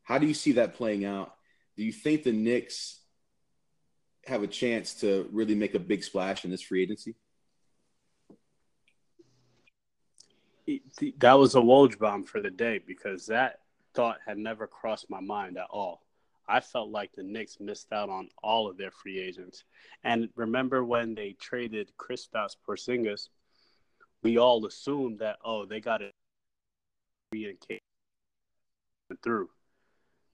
How 0.04 0.18
do 0.18 0.28
you 0.28 0.34
see 0.34 0.54
that 0.54 0.76
playing 0.76 1.06
out? 1.06 1.34
Do 1.76 1.84
you 1.84 1.92
think 1.92 2.24
the 2.24 2.32
Knicks 2.32 3.00
have 4.26 4.44
a 4.44 4.48
chance 4.48 4.96
to 4.96 5.28
really 5.32 5.56
make 5.56 5.74
a 5.74 5.80
big 5.80 6.04
splash 6.04 6.46
in 6.46 6.52
this 6.52 6.62
free 6.62 6.84
agency? 6.84 7.16
That 11.20 11.34
was 11.34 11.56
a 11.56 11.60
Woj 11.60 11.98
bomb 11.98 12.24
for 12.24 12.42
the 12.42 12.50
day 12.50 12.80
because 12.86 13.26
that 13.28 13.60
thought 13.94 14.18
had 14.26 14.38
never 14.38 14.68
crossed 14.68 15.10
my 15.10 15.20
mind 15.20 15.58
at 15.58 15.68
all. 15.70 16.02
I 16.48 16.60
felt 16.60 16.90
like 16.90 17.12
the 17.14 17.24
Knicks 17.24 17.60
missed 17.60 17.94
out 17.94 18.10
on 18.10 18.30
all 18.44 18.70
of 18.70 18.78
their 18.78 18.92
free 18.92 19.20
agents. 19.20 19.64
And 20.04 20.30
remember 20.36 20.84
when 20.84 21.16
they 21.16 21.36
traded 21.40 21.92
Kristaps 21.98 22.56
Porzingis, 22.68 23.30
we 24.24 24.38
all 24.38 24.66
assumed 24.66 25.20
that 25.20 25.38
oh 25.44 25.66
they 25.66 25.80
got 25.80 26.02
it 26.02 26.14
through 29.24 29.50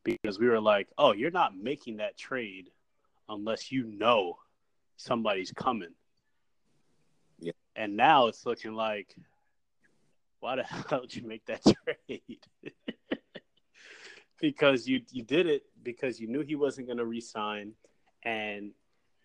because 0.03 0.39
we 0.39 0.47
were 0.47 0.59
like 0.59 0.87
oh 0.97 1.13
you're 1.13 1.31
not 1.31 1.55
making 1.55 1.97
that 1.97 2.17
trade 2.17 2.69
unless 3.29 3.71
you 3.71 3.85
know 3.85 4.37
somebody's 4.97 5.51
coming. 5.51 5.93
Yeah. 7.39 7.53
And 7.75 7.95
now 7.95 8.27
it's 8.27 8.45
looking 8.45 8.73
like 8.73 9.15
why 10.39 10.55
the 10.55 10.63
hell 10.89 11.01
did 11.01 11.15
you 11.15 11.27
make 11.27 11.45
that 11.45 11.61
trade? 11.63 12.39
because 14.39 14.87
you 14.87 15.01
you 15.11 15.23
did 15.23 15.47
it 15.47 15.63
because 15.83 16.19
you 16.19 16.27
knew 16.27 16.41
he 16.41 16.55
wasn't 16.55 16.87
going 16.87 16.97
to 16.97 17.05
resign, 17.05 17.73
and 18.23 18.71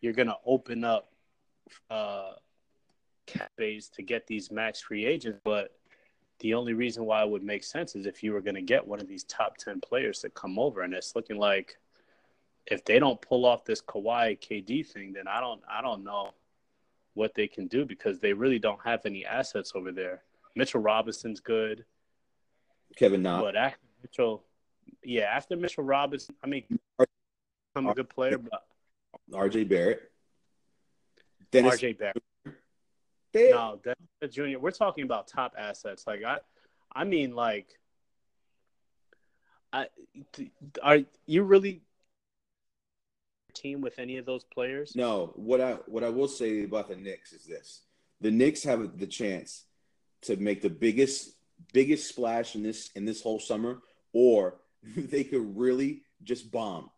you're 0.01 0.13
going 0.13 0.29
to 0.29 0.37
open 0.47 0.85
up 0.85 1.13
uh, 1.91 2.33
cap 3.27 3.51
to 3.57 4.03
get 4.03 4.27
these 4.27 4.51
max 4.51 4.81
free 4.81 5.05
agents. 5.05 5.39
But 5.45 5.73
the 6.41 6.55
only 6.55 6.75
reason 6.75 7.05
why 7.05 7.23
it 7.23 7.31
would 7.31 7.45
make 7.45 7.65
sense 7.65 7.95
is 7.95 8.07
if 8.07 8.23
you 8.23 8.33
were 8.33 8.41
going 8.41 8.57
to 8.57 8.63
get 8.63 8.87
one 8.87 9.01
of 9.01 9.09
these 9.09 9.25
top 9.25 9.57
ten 9.57 9.81
players 9.81 10.21
to 10.21 10.31
come 10.31 10.59
over, 10.59 10.83
and 10.83 10.95
it's 10.95 11.15
looking 11.15 11.39
like 11.39 11.77
if 12.67 12.85
they 12.85 12.99
don't 12.99 13.21
pull 13.21 13.45
off 13.45 13.65
this 13.65 13.83
Kawhi 13.83 14.39
KD 14.39 14.87
thing, 14.87 15.13
then 15.13 15.29
I 15.29 15.41
don't 15.41 15.63
I 15.71 15.83
don't 15.83 16.05
know 16.05 16.31
what 17.15 17.35
they 17.35 17.47
can 17.47 17.67
do 17.67 17.85
because 17.85 18.19
they 18.19 18.33
really 18.33 18.59
don't 18.59 18.81
have 18.85 19.05
any 19.05 19.27
assets 19.27 19.73
over 19.75 19.93
there. 19.93 20.23
Mitchell 20.55 20.81
Robinson's 20.81 21.41
good. 21.41 21.85
Kevin 22.97 23.23
not. 23.23 23.43
But 23.43 23.57
after 23.57 23.79
Mitchell, 24.03 24.45
yeah, 25.03 25.25
after 25.25 25.57
Mitchell 25.57 25.85
Robinson, 25.85 26.35
I 26.43 26.47
mean, 26.47 26.65
I'm 27.75 27.87
a 27.87 27.95
good 27.95 28.09
player, 28.09 28.39
but 28.39 28.65
RJ 29.33 29.69
Barrett, 29.69 30.11
Dennis 31.51 31.77
RJ 31.77 31.99
Barrett. 31.99 32.23
No, 33.35 33.81
Dennis 33.83 34.35
Jr. 34.35 34.59
We're 34.59 34.71
talking 34.71 35.05
about 35.05 35.27
top 35.27 35.55
assets. 35.57 36.07
Like 36.07 36.23
I, 36.23 36.39
I 36.95 37.05
mean, 37.05 37.35
like, 37.35 37.79
I 39.73 39.87
are 40.83 40.99
you 41.27 41.45
really 41.45 41.83
team 43.55 43.81
with 43.81 43.99
any 43.99 44.19
of 44.19 44.27
those 44.27 44.45
players? 44.45 44.95
No. 44.95 45.33
What 45.37 45.61
I 45.61 45.75
what 45.87 46.05
I 46.05 46.09
will 46.09 46.29
say 46.29 46.65
about 46.65 46.89
the 46.89 46.97
Knicks 46.97 47.33
is 47.33 47.45
this: 47.45 47.83
the 48.21 48.31
Knicks 48.31 48.63
have 48.65 48.99
the 48.99 49.07
chance 49.07 49.65
to 50.23 50.37
make 50.37 50.63
the 50.63 50.71
biggest 50.71 51.33
biggest 51.73 52.09
splash 52.09 52.55
in 52.55 52.63
this 52.63 52.91
in 52.95 53.05
this 53.05 53.23
whole 53.23 53.39
summer, 53.39 53.83
or 54.13 54.57
they 54.97 55.25
could 55.25 55.57
really 55.57 56.03
just 56.23 56.51
bomb. 56.51 56.91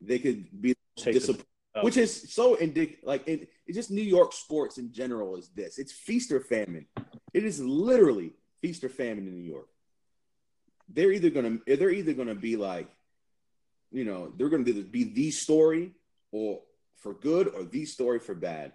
They 0.00 0.18
could 0.18 0.60
be 0.60 0.74
disappointed, 0.96 1.46
oh. 1.76 1.84
which 1.84 1.96
is 1.96 2.32
so 2.32 2.54
indicative. 2.56 3.04
Like 3.04 3.26
it, 3.26 3.48
it's 3.66 3.76
just 3.76 3.90
New 3.90 4.02
York 4.02 4.32
sports 4.32 4.78
in 4.78 4.92
general 4.92 5.36
is 5.36 5.48
this. 5.50 5.78
It's 5.78 5.92
feast 5.92 6.32
or 6.32 6.40
famine. 6.40 6.86
It 7.32 7.44
is 7.44 7.60
literally 7.60 8.32
feast 8.60 8.84
or 8.84 8.88
famine 8.88 9.26
in 9.26 9.34
New 9.34 9.48
York. 9.48 9.68
They're 10.88 11.12
either 11.12 11.30
gonna 11.30 11.58
they're 11.66 11.90
either 11.90 12.12
gonna 12.12 12.34
be 12.34 12.56
like, 12.56 12.90
you 13.90 14.04
know, 14.04 14.32
they're 14.36 14.48
gonna 14.48 14.64
be 14.64 15.04
the 15.04 15.30
story 15.30 15.92
or 16.30 16.60
for 16.96 17.14
good 17.14 17.48
or 17.48 17.64
the 17.64 17.84
story 17.84 18.18
for 18.18 18.34
bad. 18.34 18.72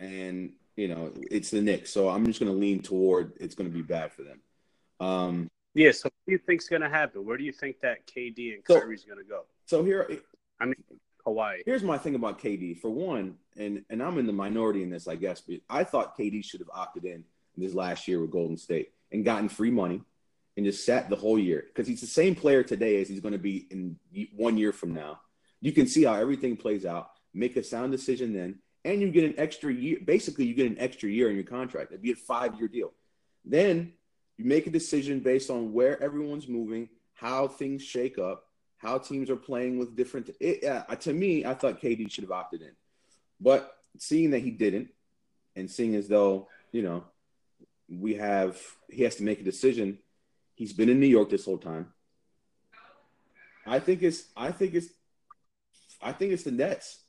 And 0.00 0.54
you 0.82 0.88
know, 0.88 1.12
it's 1.30 1.50
the 1.50 1.62
Knicks. 1.62 1.92
So 1.92 2.08
I'm 2.08 2.26
just 2.26 2.40
going 2.40 2.50
to 2.50 2.58
lean 2.58 2.82
toward 2.82 3.34
it's 3.38 3.54
going 3.54 3.70
to 3.70 3.74
be 3.74 3.82
bad 3.82 4.12
for 4.12 4.22
them. 4.24 4.40
Um, 4.98 5.48
yeah. 5.74 5.92
So 5.92 6.06
what 6.06 6.12
do 6.26 6.32
you 6.32 6.38
think's 6.38 6.68
going 6.68 6.82
to 6.82 6.88
happen? 6.88 7.24
Where 7.24 7.36
do 7.36 7.44
you 7.44 7.52
think 7.52 7.80
that 7.82 8.04
KD 8.08 8.54
and 8.54 8.62
so, 8.66 8.80
going 8.80 8.96
to 8.96 9.24
go? 9.28 9.42
So 9.66 9.84
here, 9.84 10.08
I 10.60 10.64
mean, 10.64 10.74
Kawhi. 11.24 11.62
Here's 11.64 11.84
my 11.84 11.98
thing 11.98 12.16
about 12.16 12.40
KD. 12.40 12.80
For 12.80 12.90
one, 12.90 13.36
and 13.56 13.84
and 13.90 14.02
I'm 14.02 14.18
in 14.18 14.26
the 14.26 14.32
minority 14.32 14.82
in 14.82 14.90
this, 14.90 15.06
I 15.06 15.14
guess, 15.14 15.40
but 15.40 15.60
I 15.70 15.84
thought 15.84 16.18
KD 16.18 16.44
should 16.44 16.60
have 16.60 16.70
opted 16.74 17.04
in 17.04 17.22
this 17.56 17.74
last 17.74 18.08
year 18.08 18.20
with 18.20 18.32
Golden 18.32 18.56
State 18.56 18.90
and 19.12 19.24
gotten 19.24 19.48
free 19.48 19.70
money 19.70 20.02
and 20.56 20.66
just 20.66 20.84
sat 20.84 21.08
the 21.08 21.16
whole 21.16 21.38
year 21.38 21.64
because 21.68 21.86
he's 21.86 22.00
the 22.00 22.08
same 22.08 22.34
player 22.34 22.64
today 22.64 23.00
as 23.00 23.08
he's 23.08 23.20
going 23.20 23.32
to 23.32 23.38
be 23.38 23.68
in 23.70 23.96
one 24.34 24.58
year 24.58 24.72
from 24.72 24.94
now. 24.94 25.20
You 25.60 25.70
can 25.70 25.86
see 25.86 26.02
how 26.02 26.14
everything 26.14 26.56
plays 26.56 26.84
out. 26.84 27.10
Make 27.32 27.56
a 27.56 27.62
sound 27.62 27.92
decision 27.92 28.32
then, 28.32 28.58
and 28.84 29.00
you 29.00 29.10
get 29.10 29.24
an 29.24 29.34
extra 29.38 29.72
year. 29.72 29.98
Basically, 30.04 30.44
you 30.44 30.54
get 30.54 30.70
an 30.70 30.78
extra 30.78 31.08
year 31.08 31.28
in 31.28 31.36
your 31.36 31.44
contract. 31.44 31.92
It'd 31.92 32.02
be 32.02 32.12
a 32.12 32.16
five 32.16 32.56
year 32.56 32.68
deal. 32.68 32.92
Then 33.44 33.92
you 34.38 34.44
make 34.44 34.66
a 34.66 34.70
decision 34.70 35.20
based 35.20 35.50
on 35.50 35.72
where 35.72 36.02
everyone's 36.02 36.48
moving, 36.48 36.88
how 37.14 37.48
things 37.48 37.82
shake 37.82 38.18
up, 38.18 38.44
how 38.78 38.98
teams 38.98 39.30
are 39.30 39.36
playing 39.36 39.78
with 39.78 39.96
different. 39.96 40.30
It, 40.40 40.64
uh, 40.64 40.94
to 40.96 41.12
me, 41.12 41.44
I 41.44 41.54
thought 41.54 41.80
KD 41.80 42.10
should 42.10 42.24
have 42.24 42.32
opted 42.32 42.62
in, 42.62 42.72
but 43.40 43.76
seeing 43.98 44.30
that 44.30 44.40
he 44.40 44.50
didn't, 44.50 44.88
and 45.54 45.70
seeing 45.70 45.94
as 45.94 46.08
though 46.08 46.48
you 46.72 46.82
know 46.82 47.04
we 47.88 48.14
have 48.14 48.60
he 48.90 49.02
has 49.04 49.16
to 49.16 49.22
make 49.22 49.40
a 49.40 49.44
decision. 49.44 49.98
He's 50.54 50.72
been 50.72 50.88
in 50.88 51.00
New 51.00 51.06
York 51.06 51.30
this 51.30 51.44
whole 51.44 51.58
time. 51.58 51.92
I 53.66 53.78
think 53.78 54.02
it's 54.02 54.24
I 54.36 54.50
think 54.50 54.74
it's 54.74 54.88
I 56.00 56.12
think 56.12 56.32
it's 56.32 56.42
the 56.42 56.50
Nets. 56.50 57.01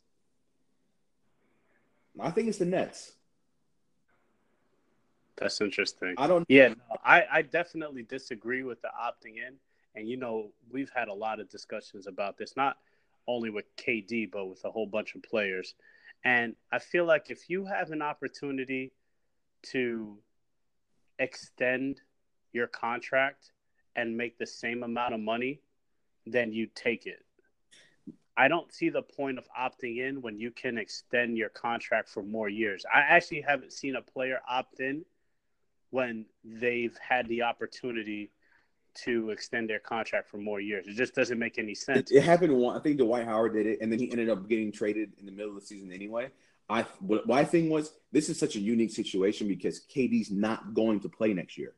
I 2.19 2.31
think 2.31 2.47
it's 2.47 2.59
the 2.59 2.65
Nets. 2.65 3.13
That's 5.37 5.59
interesting. 5.61 6.15
I 6.17 6.27
don't. 6.27 6.45
Yeah, 6.47 6.69
no, 6.69 6.75
I 7.03 7.23
I 7.31 7.41
definitely 7.41 8.03
disagree 8.03 8.63
with 8.63 8.81
the 8.81 8.89
opting 8.89 9.37
in, 9.37 9.55
and 9.95 10.07
you 10.07 10.17
know 10.17 10.51
we've 10.71 10.91
had 10.95 11.07
a 11.07 11.13
lot 11.13 11.39
of 11.39 11.49
discussions 11.49 12.07
about 12.07 12.37
this, 12.37 12.55
not 12.55 12.77
only 13.27 13.49
with 13.49 13.65
KD 13.77 14.29
but 14.31 14.45
with 14.45 14.63
a 14.65 14.71
whole 14.71 14.85
bunch 14.85 15.15
of 15.15 15.23
players, 15.23 15.73
and 16.23 16.55
I 16.71 16.79
feel 16.79 17.05
like 17.05 17.29
if 17.29 17.49
you 17.49 17.65
have 17.65 17.91
an 17.91 18.01
opportunity 18.01 18.91
to 19.71 20.17
extend 21.19 22.01
your 22.51 22.67
contract 22.67 23.51
and 23.95 24.15
make 24.15 24.37
the 24.37 24.45
same 24.45 24.83
amount 24.83 25.13
of 25.13 25.19
money, 25.19 25.61
then 26.25 26.51
you 26.51 26.67
take 26.75 27.05
it. 27.05 27.25
I 28.35 28.47
don't 28.47 28.71
see 28.73 28.89
the 28.89 29.01
point 29.01 29.37
of 29.37 29.47
opting 29.57 29.97
in 29.97 30.21
when 30.21 30.39
you 30.39 30.51
can 30.51 30.77
extend 30.77 31.37
your 31.37 31.49
contract 31.49 32.09
for 32.09 32.23
more 32.23 32.49
years. 32.49 32.85
I 32.91 33.01
actually 33.01 33.41
haven't 33.41 33.73
seen 33.73 33.95
a 33.95 34.01
player 34.01 34.39
opt 34.49 34.79
in 34.79 35.05
when 35.91 36.25
they've 36.43 36.97
had 36.97 37.27
the 37.27 37.43
opportunity 37.43 38.31
to 38.95 39.29
extend 39.29 39.69
their 39.69 39.79
contract 39.79 40.29
for 40.29 40.37
more 40.37 40.59
years. 40.59 40.87
It 40.87 40.95
just 40.95 41.15
doesn't 41.15 41.37
make 41.37 41.57
any 41.57 41.75
sense. 41.75 42.11
It, 42.11 42.17
it 42.17 42.23
happened 42.23 42.55
one. 42.55 42.75
I 42.75 42.79
think 42.79 42.97
Dwight 42.97 43.25
Howard 43.25 43.53
did 43.53 43.67
it, 43.67 43.79
and 43.81 43.91
then 43.91 43.99
he 43.99 44.11
ended 44.11 44.29
up 44.29 44.47
getting 44.47 44.71
traded 44.71 45.13
in 45.19 45.25
the 45.25 45.31
middle 45.31 45.55
of 45.55 45.55
the 45.55 45.65
season 45.65 45.91
anyway. 45.91 46.29
I 46.69 46.83
what 46.99 47.27
my 47.27 47.43
thing 47.43 47.69
was 47.69 47.91
this 48.11 48.29
is 48.29 48.39
such 48.39 48.55
a 48.55 48.59
unique 48.59 48.91
situation 48.91 49.47
because 49.47 49.81
KD's 49.81 50.31
not 50.31 50.73
going 50.73 51.01
to 51.01 51.09
play 51.09 51.33
next 51.33 51.57
year. 51.57 51.73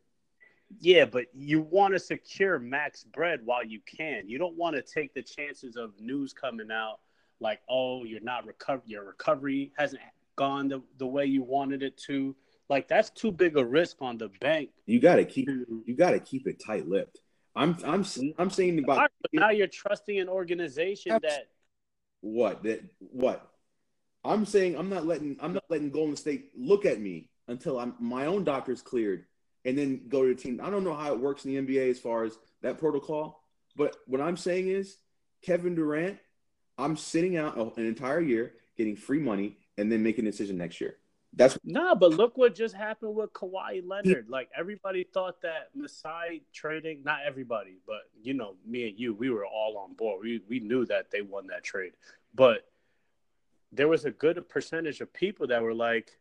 Yeah, 0.79 1.05
but 1.05 1.25
you 1.33 1.61
want 1.61 1.93
to 1.93 1.99
secure 1.99 2.59
max 2.59 3.03
bread 3.03 3.41
while 3.43 3.63
you 3.63 3.79
can. 3.85 4.27
You 4.27 4.37
don't 4.37 4.57
want 4.57 4.75
to 4.75 4.81
take 4.81 5.13
the 5.13 5.21
chances 5.21 5.75
of 5.75 5.91
news 5.99 6.33
coming 6.33 6.71
out 6.71 6.99
like, 7.39 7.59
oh, 7.69 8.03
you're 8.03 8.21
not 8.21 8.45
recover 8.45 8.81
your 8.85 9.05
recovery 9.05 9.71
hasn't 9.77 10.01
gone 10.35 10.67
the, 10.67 10.81
the 10.97 11.05
way 11.05 11.25
you 11.25 11.43
wanted 11.43 11.83
it 11.83 11.97
to. 12.07 12.35
Like 12.69 12.87
that's 12.87 13.09
too 13.11 13.31
big 13.31 13.57
a 13.57 13.65
risk 13.65 13.97
on 14.01 14.17
the 14.17 14.29
bank. 14.41 14.69
You 14.85 14.99
gotta 14.99 15.23
keep 15.23 15.47
you 15.47 15.95
gotta 15.95 16.19
keep 16.19 16.47
it 16.47 16.61
tight 16.65 16.87
lipped. 16.87 17.19
I'm 17.55 17.77
I'm 17.85 18.03
I'm 18.37 18.49
saying 18.49 18.79
about 18.79 19.11
now 19.31 19.51
you're 19.51 19.67
trusting 19.67 20.19
an 20.19 20.27
organization 20.27 21.19
that 21.21 21.47
what 22.21 22.63
that 22.63 22.83
what 22.99 23.47
I'm 24.23 24.45
saying 24.45 24.77
I'm 24.77 24.89
not 24.89 25.05
letting 25.05 25.37
I'm 25.39 25.53
not 25.53 25.65
letting 25.69 25.91
Golden 25.91 26.15
State 26.15 26.49
look 26.57 26.85
at 26.85 26.99
me 26.99 27.29
until 27.47 27.79
I'm 27.79 27.93
my 27.99 28.25
own 28.25 28.43
doctor's 28.43 28.81
cleared 28.81 29.25
and 29.65 29.77
then 29.77 30.01
go 30.07 30.23
to 30.23 30.33
the 30.33 30.41
team. 30.41 30.61
I 30.63 30.69
don't 30.69 30.83
know 30.83 30.93
how 30.93 31.11
it 31.11 31.19
works 31.19 31.45
in 31.45 31.53
the 31.53 31.61
NBA 31.61 31.89
as 31.89 31.99
far 31.99 32.23
as 32.23 32.37
that 32.61 32.77
protocol, 32.77 33.43
but 33.75 33.97
what 34.07 34.21
I'm 34.21 34.37
saying 34.37 34.67
is 34.69 34.97
Kevin 35.41 35.75
Durant, 35.75 36.17
I'm 36.77 36.95
sitting 36.95 37.37
out 37.37 37.57
an 37.57 37.85
entire 37.85 38.21
year 38.21 38.53
getting 38.77 38.95
free 38.95 39.19
money 39.19 39.57
and 39.77 39.91
then 39.91 40.03
making 40.03 40.27
a 40.27 40.31
decision 40.31 40.57
next 40.57 40.79
year. 40.79 40.95
That's 41.37 41.57
no, 41.65 41.95
but 41.95 42.11
look 42.11 42.37
what 42.37 42.55
just 42.55 42.73
happened 42.73 43.13
with 43.13 43.33
Kawhi 43.33 43.81
Leonard. 43.85 44.29
Like 44.29 44.49
everybody 44.57 45.03
thought 45.03 45.41
that 45.41 45.69
Masai 45.75 46.43
trading, 46.53 47.03
not 47.03 47.19
everybody, 47.27 47.77
but 47.85 48.03
you 48.23 48.33
know, 48.33 48.55
me 48.65 48.87
and 48.87 48.97
you, 48.97 49.13
we 49.13 49.29
were 49.29 49.45
all 49.45 49.77
on 49.77 49.95
board. 49.95 50.23
We 50.23 50.41
we 50.47 50.61
knew 50.61 50.85
that 50.85 51.11
they 51.11 51.21
won 51.21 51.47
that 51.47 51.63
trade. 51.63 51.91
But 52.33 52.65
there 53.73 53.89
was 53.89 54.05
a 54.05 54.11
good 54.11 54.47
percentage 54.47 55.01
of 55.01 55.11
people 55.11 55.47
that 55.47 55.61
were 55.61 55.73
like, 55.73 56.17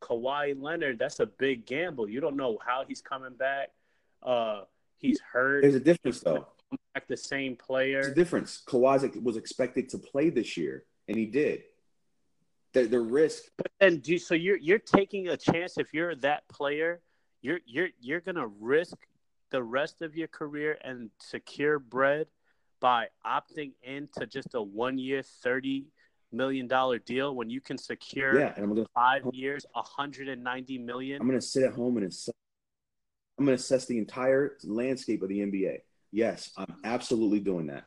Kawhi 0.00 0.60
Leonard, 0.60 0.98
that's 0.98 1.20
a 1.20 1.26
big 1.26 1.66
gamble. 1.66 2.08
You 2.08 2.20
don't 2.20 2.36
know 2.36 2.58
how 2.64 2.84
he's 2.86 3.00
coming 3.00 3.34
back. 3.34 3.70
Uh, 4.22 4.62
he's 4.98 5.20
hurt. 5.20 5.62
There's 5.62 5.74
a 5.74 5.80
difference 5.80 6.20
though. 6.20 6.46
Back 6.94 7.06
the 7.08 7.16
same 7.16 7.56
player. 7.56 8.02
There's 8.02 8.12
a 8.12 8.14
difference. 8.14 8.62
Kawhi 8.66 9.22
was 9.22 9.36
expected 9.36 9.88
to 9.90 9.98
play 9.98 10.30
this 10.30 10.56
year, 10.56 10.84
and 11.08 11.16
he 11.16 11.26
did. 11.26 11.62
The, 12.72 12.84
the 12.84 13.00
risk. 13.00 13.44
But 13.56 13.70
then, 13.80 13.98
do 13.98 14.18
so 14.18 14.34
you're 14.34 14.58
you're 14.58 14.78
taking 14.78 15.28
a 15.28 15.36
chance 15.36 15.78
if 15.78 15.94
you're 15.94 16.14
that 16.16 16.48
player. 16.48 17.00
You're 17.40 17.60
you're 17.66 17.88
you're 18.00 18.20
gonna 18.20 18.48
risk 18.60 18.96
the 19.50 19.62
rest 19.62 20.02
of 20.02 20.16
your 20.16 20.28
career 20.28 20.78
and 20.82 21.10
secure 21.20 21.78
bread 21.78 22.26
by 22.80 23.06
opting 23.24 23.72
into 23.82 24.26
just 24.26 24.54
a 24.54 24.60
one 24.60 24.98
year 24.98 25.22
thirty 25.22 25.86
million 26.32 26.66
dollar 26.66 26.98
deal 26.98 27.34
when 27.34 27.50
you 27.50 27.60
can 27.60 27.78
secure 27.78 28.38
yeah, 28.38 28.52
and 28.56 28.64
I'm 28.64 28.74
gonna, 28.74 28.86
five 28.94 29.22
years, 29.32 29.64
190 29.72 30.78
million. 30.78 31.20
I'm 31.20 31.26
going 31.26 31.38
to 31.38 31.46
sit 31.46 31.62
at 31.62 31.72
home 31.72 31.96
and 31.96 32.06
assess, 32.06 32.34
I'm 33.38 33.44
going 33.44 33.56
to 33.56 33.62
assess 33.62 33.86
the 33.86 33.98
entire 33.98 34.56
landscape 34.64 35.22
of 35.22 35.28
the 35.28 35.40
NBA. 35.40 35.78
Yes, 36.12 36.50
I'm 36.56 36.76
absolutely 36.84 37.40
doing 37.40 37.66
that. 37.66 37.84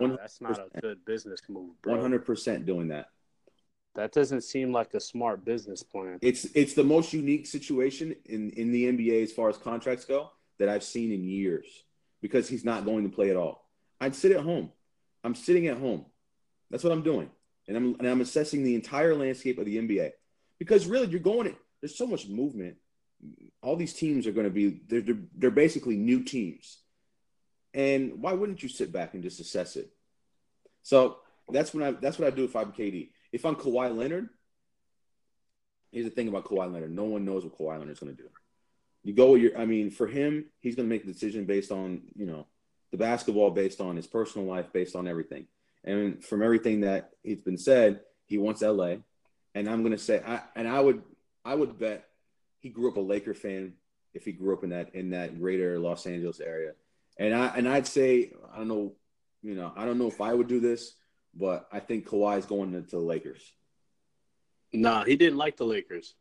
That's 0.00 0.40
not 0.40 0.58
a 0.58 0.80
good 0.80 1.04
business 1.04 1.40
move, 1.48 1.80
bro. 1.82 1.96
100% 1.96 2.66
doing 2.66 2.88
that. 2.88 3.06
That 3.94 4.12
doesn't 4.12 4.42
seem 4.42 4.72
like 4.72 4.94
a 4.94 5.00
smart 5.00 5.44
business 5.44 5.82
plan. 5.82 6.18
It's 6.20 6.44
it's 6.54 6.74
the 6.74 6.84
most 6.84 7.12
unique 7.12 7.46
situation 7.46 8.14
in 8.26 8.50
in 8.50 8.70
the 8.70 8.84
NBA 8.84 9.24
as 9.24 9.32
far 9.32 9.48
as 9.48 9.56
contracts 9.56 10.04
go 10.04 10.30
that 10.58 10.68
I've 10.68 10.84
seen 10.84 11.10
in 11.10 11.24
years 11.24 11.66
because 12.20 12.48
he's 12.48 12.64
not 12.64 12.84
going 12.84 13.08
to 13.08 13.14
play 13.14 13.30
at 13.30 13.36
all. 13.36 13.68
I'd 14.00 14.14
sit 14.14 14.30
at 14.30 14.40
home. 14.40 14.70
I'm 15.24 15.34
sitting 15.34 15.66
at 15.66 15.78
home. 15.78 16.04
That's 16.70 16.84
what 16.84 16.92
I'm 16.92 17.02
doing 17.02 17.30
and 17.68 17.76
I'm 17.76 17.94
and 17.98 18.08
I'm 18.08 18.20
assessing 18.20 18.64
the 18.64 18.74
entire 18.74 19.14
landscape 19.14 19.58
of 19.58 19.66
the 19.66 19.76
NBA 19.76 20.10
because 20.58 20.86
really 20.86 21.06
you're 21.06 21.20
going. 21.20 21.54
There's 21.80 21.96
so 21.96 22.06
much 22.06 22.26
movement. 22.26 22.76
All 23.62 23.76
these 23.76 23.92
teams 23.92 24.26
are 24.26 24.32
going 24.32 24.46
to 24.46 24.50
be 24.50 24.80
they're, 24.88 25.02
they're 25.02 25.18
they're 25.36 25.50
basically 25.50 25.96
new 25.96 26.24
teams, 26.24 26.78
and 27.74 28.20
why 28.22 28.32
wouldn't 28.32 28.62
you 28.62 28.68
sit 28.68 28.90
back 28.90 29.14
and 29.14 29.22
just 29.22 29.38
assess 29.38 29.76
it? 29.76 29.90
So 30.82 31.18
that's 31.50 31.74
when 31.74 31.84
I 31.84 31.90
that's 31.92 32.18
what 32.18 32.26
I 32.26 32.34
do 32.34 32.44
if 32.44 32.56
I'm 32.56 32.72
KD. 32.72 33.10
If 33.32 33.44
I'm 33.44 33.54
Kawhi 33.54 33.94
Leonard, 33.94 34.30
here's 35.92 36.06
the 36.06 36.10
thing 36.10 36.28
about 36.28 36.44
Kawhi 36.44 36.72
Leonard: 36.72 36.94
no 36.94 37.04
one 37.04 37.24
knows 37.24 37.44
what 37.44 37.58
Kawhi 37.58 37.78
Leonard's 37.78 38.00
going 38.00 38.16
to 38.16 38.22
do. 38.22 38.30
You 39.04 39.14
go 39.14 39.32
with 39.32 39.42
your, 39.42 39.58
I 39.58 39.64
mean, 39.64 39.90
for 39.90 40.06
him, 40.06 40.46
he's 40.60 40.74
going 40.74 40.88
to 40.88 40.92
make 40.94 41.04
the 41.06 41.12
decision 41.12 41.44
based 41.44 41.70
on 41.70 42.02
you 42.16 42.26
know 42.26 42.46
the 42.92 42.96
basketball, 42.98 43.50
based 43.50 43.80
on 43.80 43.96
his 43.96 44.06
personal 44.06 44.46
life, 44.46 44.72
based 44.72 44.96
on 44.96 45.06
everything. 45.06 45.46
And 45.88 46.22
from 46.22 46.42
everything 46.42 46.82
that 46.82 47.10
it's 47.24 47.42
been 47.42 47.58
said, 47.58 48.00
he 48.26 48.36
wants 48.36 48.62
LA. 48.62 48.96
And 49.54 49.68
I'm 49.68 49.82
gonna 49.82 49.98
say, 49.98 50.22
I, 50.24 50.42
and 50.54 50.68
I 50.68 50.80
would, 50.80 51.02
I 51.44 51.54
would 51.54 51.78
bet 51.78 52.08
he 52.60 52.68
grew 52.68 52.90
up 52.90 52.96
a 52.98 53.00
Laker 53.00 53.34
fan 53.34 53.72
if 54.14 54.24
he 54.24 54.32
grew 54.32 54.54
up 54.54 54.64
in 54.64 54.70
that 54.70 54.94
in 54.94 55.10
that 55.10 55.38
greater 55.38 55.78
Los 55.78 56.06
Angeles 56.06 56.40
area. 56.40 56.72
And 57.18 57.34
I 57.34 57.46
and 57.56 57.68
I'd 57.68 57.86
say, 57.86 58.32
I 58.52 58.58
don't 58.58 58.68
know, 58.68 58.92
you 59.42 59.54
know, 59.54 59.72
I 59.76 59.86
don't 59.86 59.98
know 59.98 60.08
if 60.08 60.20
I 60.20 60.34
would 60.34 60.46
do 60.46 60.60
this, 60.60 60.94
but 61.34 61.66
I 61.72 61.80
think 61.80 62.06
Kawhi's 62.06 62.46
going 62.46 62.74
into 62.74 62.90
the 62.90 62.98
Lakers. 62.98 63.52
Nah, 64.72 65.04
he 65.04 65.16
didn't 65.16 65.38
like 65.38 65.56
the 65.56 65.64
Lakers. 65.64 66.14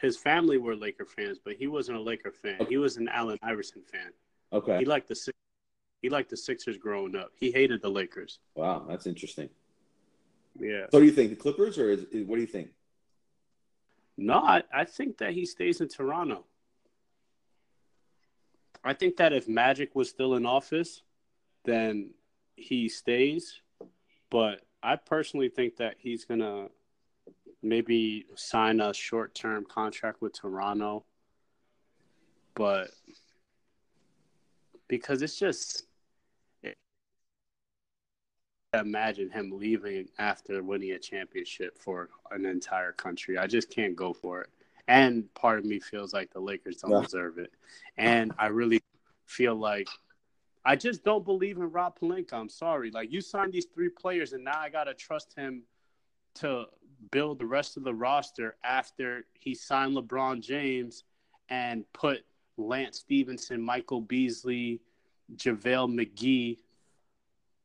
His 0.00 0.16
family 0.16 0.58
were 0.58 0.74
Laker 0.74 1.04
fans, 1.04 1.38
but 1.42 1.54
he 1.54 1.68
wasn't 1.68 1.98
a 1.98 2.00
Laker 2.00 2.32
fan. 2.32 2.56
Okay. 2.60 2.70
He 2.70 2.76
was 2.78 2.96
an 2.96 3.08
Allen 3.08 3.38
Iverson 3.42 3.82
fan. 3.82 4.12
Okay. 4.52 4.78
He 4.78 4.84
liked 4.84 5.08
the 5.08 5.14
he 6.00 6.08
liked 6.08 6.30
the 6.30 6.36
Sixers 6.36 6.78
growing 6.78 7.14
up. 7.14 7.30
He 7.36 7.50
hated 7.50 7.82
the 7.82 7.90
Lakers. 7.90 8.38
Wow, 8.54 8.84
that's 8.88 9.06
interesting. 9.06 9.50
Yeah. 10.58 10.86
So, 10.90 11.00
do 11.00 11.06
you 11.06 11.12
think 11.12 11.30
the 11.30 11.36
Clippers, 11.36 11.78
or 11.78 11.90
is, 11.90 12.06
what 12.26 12.36
do 12.36 12.40
you 12.40 12.46
think? 12.46 12.70
No, 14.16 14.34
I, 14.34 14.62
I 14.72 14.84
think 14.84 15.18
that 15.18 15.32
he 15.32 15.46
stays 15.46 15.80
in 15.80 15.88
Toronto. 15.88 16.44
I 18.82 18.94
think 18.94 19.16
that 19.16 19.32
if 19.32 19.48
Magic 19.48 19.94
was 19.94 20.08
still 20.08 20.34
in 20.34 20.46
office, 20.46 21.02
then 21.64 22.10
he 22.56 22.88
stays. 22.88 23.60
But 24.30 24.62
I 24.82 24.96
personally 24.96 25.48
think 25.48 25.76
that 25.76 25.96
he's 25.98 26.24
gonna 26.24 26.68
maybe 27.62 28.26
sign 28.36 28.80
a 28.80 28.94
short-term 28.94 29.66
contract 29.66 30.22
with 30.22 30.32
Toronto. 30.32 31.04
But 32.54 32.88
because 34.88 35.22
it's 35.22 35.38
just 35.38 35.84
imagine 38.72 39.30
him 39.30 39.50
leaving 39.52 40.08
after 40.18 40.62
winning 40.62 40.92
a 40.92 40.98
championship 40.98 41.76
for 41.78 42.08
an 42.30 42.46
entire 42.46 42.92
country. 42.92 43.36
I 43.36 43.46
just 43.46 43.70
can't 43.70 43.96
go 43.96 44.12
for 44.12 44.42
it. 44.42 44.50
And 44.86 45.32
part 45.34 45.58
of 45.58 45.64
me 45.64 45.80
feels 45.80 46.12
like 46.12 46.32
the 46.32 46.40
Lakers 46.40 46.76
don't 46.76 46.92
yeah. 46.92 47.02
deserve 47.02 47.38
it. 47.38 47.52
And 47.96 48.32
I 48.38 48.46
really 48.46 48.80
feel 49.26 49.54
like 49.54 49.88
I 50.64 50.76
just 50.76 51.04
don't 51.04 51.24
believe 51.24 51.56
in 51.56 51.70
Rob 51.70 51.98
Pelinka. 51.98 52.34
I'm 52.34 52.48
sorry. 52.48 52.90
Like 52.90 53.12
you 53.12 53.20
signed 53.20 53.52
these 53.52 53.66
three 53.66 53.88
players 53.88 54.32
and 54.32 54.44
now 54.44 54.58
I 54.58 54.68
gotta 54.68 54.94
trust 54.94 55.34
him 55.36 55.62
to 56.36 56.66
build 57.10 57.38
the 57.38 57.46
rest 57.46 57.76
of 57.76 57.82
the 57.82 57.94
roster 57.94 58.56
after 58.62 59.24
he 59.38 59.54
signed 59.54 59.96
LeBron 59.96 60.40
James 60.40 61.04
and 61.48 61.84
put 61.92 62.24
Lance 62.56 62.98
Stephenson, 62.98 63.60
Michael 63.60 64.00
Beasley, 64.00 64.80
JaVale 65.36 65.88
McGee 65.88 66.58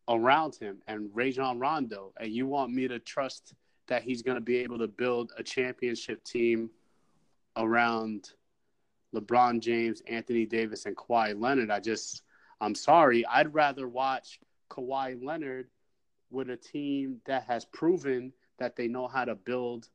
around 0.08 0.56
him 0.56 0.78
and 0.88 1.10
Rajon 1.14 1.60
Rondo, 1.60 2.14
and 2.20 2.32
you 2.32 2.48
want 2.48 2.72
me 2.72 2.88
to 2.88 3.00
trust 3.00 3.54
that 3.88 4.04
he's 4.04 4.22
going 4.22 4.36
to 4.36 4.42
be 4.42 4.58
able 4.58 4.80
to 4.80 4.88
build 4.88 5.32
a 5.38 5.44
championship 5.44 6.24
team 6.24 6.70
around 7.58 8.32
LeBron 9.14 9.60
James, 9.60 10.02
Anthony 10.08 10.46
Davis, 10.46 10.86
and 10.86 10.96
Kawhi 10.96 11.40
Leonard. 11.40 11.72
I 11.72 11.80
just, 11.80 12.24
I'm 12.62 12.76
sorry. 12.76 13.26
I'd 13.26 13.54
rather 13.54 13.88
watch 13.88 14.40
Kawhi 14.70 15.24
Leonard 15.24 15.68
with 16.32 16.50
a 16.50 16.58
team 16.58 17.22
that 17.26 17.44
has 17.44 17.66
proven 17.66 18.34
that 18.58 18.76
they 18.76 18.88
know 18.88 19.08
how 19.08 19.26
to 19.26 19.36
build 19.36 19.88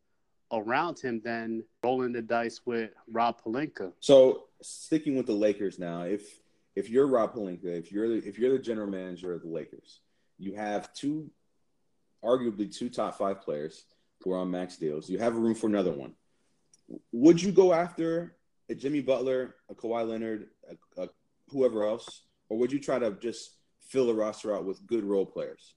around 0.52 0.98
him 0.98 1.20
than 1.24 1.62
rolling 1.82 2.12
the 2.12 2.22
dice 2.22 2.60
with 2.64 2.90
Rob 3.10 3.42
Pelinka. 3.42 3.92
So 4.00 4.44
sticking 4.62 5.16
with 5.16 5.26
the 5.26 5.32
Lakers 5.32 5.78
now, 5.78 6.02
if 6.02 6.40
if 6.76 6.88
you're 6.88 7.06
Rob 7.06 7.34
Pelinka, 7.34 7.64
if 7.64 7.90
you're 7.92 8.08
the, 8.08 8.26
if 8.26 8.38
you're 8.38 8.52
the 8.52 8.58
general 8.58 8.86
manager 8.86 9.32
of 9.32 9.42
the 9.42 9.48
Lakers, 9.48 10.00
you 10.38 10.54
have 10.54 10.92
two, 10.94 11.30
arguably 12.24 12.74
two 12.74 12.88
top 12.88 13.18
five 13.18 13.42
players 13.42 13.84
who 14.22 14.32
are 14.32 14.38
on 14.38 14.50
max 14.50 14.76
deals. 14.76 15.08
You 15.08 15.18
have 15.18 15.36
room 15.36 15.54
for 15.54 15.66
another 15.66 15.92
one. 15.92 16.14
Would 17.12 17.42
you 17.42 17.52
go 17.52 17.72
after 17.72 18.36
a 18.68 18.74
Jimmy 18.74 19.00
Butler, 19.00 19.56
a 19.68 19.74
Kawhi 19.74 20.08
Leonard, 20.08 20.48
a, 20.96 21.02
a, 21.02 21.08
whoever 21.48 21.84
else, 21.84 22.22
or 22.48 22.58
would 22.58 22.72
you 22.72 22.80
try 22.80 22.98
to 22.98 23.12
just 23.12 23.56
fill 23.80 24.06
the 24.06 24.14
roster 24.14 24.54
out 24.54 24.64
with 24.64 24.86
good 24.86 25.04
role 25.04 25.26
players? 25.26 25.74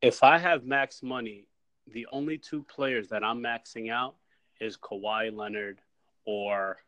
If 0.00 0.22
I 0.22 0.38
have 0.38 0.64
max 0.64 1.02
money, 1.02 1.46
the 1.92 2.06
only 2.12 2.38
two 2.38 2.62
players 2.64 3.08
that 3.08 3.24
I'm 3.24 3.42
maxing 3.42 3.90
out 3.90 4.14
is 4.60 4.76
Kawhi 4.76 5.34
Leonard 5.36 5.80
or 6.24 6.78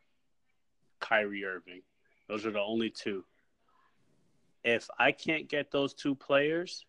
Kyrie 0.99 1.45
Irving. 1.45 1.81
Those 2.27 2.45
are 2.45 2.51
the 2.51 2.61
only 2.61 2.89
two. 2.89 3.23
If 4.63 4.87
I 4.97 5.11
can't 5.11 5.47
get 5.47 5.71
those 5.71 5.93
two 5.93 6.15
players, 6.15 6.85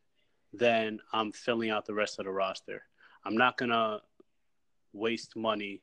then 0.53 1.01
I'm 1.13 1.33
filling 1.33 1.71
out 1.71 1.85
the 1.85 1.95
rest 1.95 2.19
of 2.19 2.25
the 2.25 2.31
roster. 2.31 2.83
I'm 3.25 3.37
not 3.37 3.59
gonna 3.59 4.01
waste 4.93 5.37
money 5.37 5.83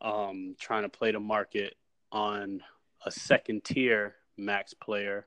um, 0.00 0.54
trying 0.58 0.82
to 0.82 0.88
play 0.88 1.12
the 1.12 1.20
market 1.20 1.74
on 2.12 2.62
a 3.04 3.10
second 3.10 3.64
tier 3.64 4.14
max 4.36 4.74
player 4.74 5.26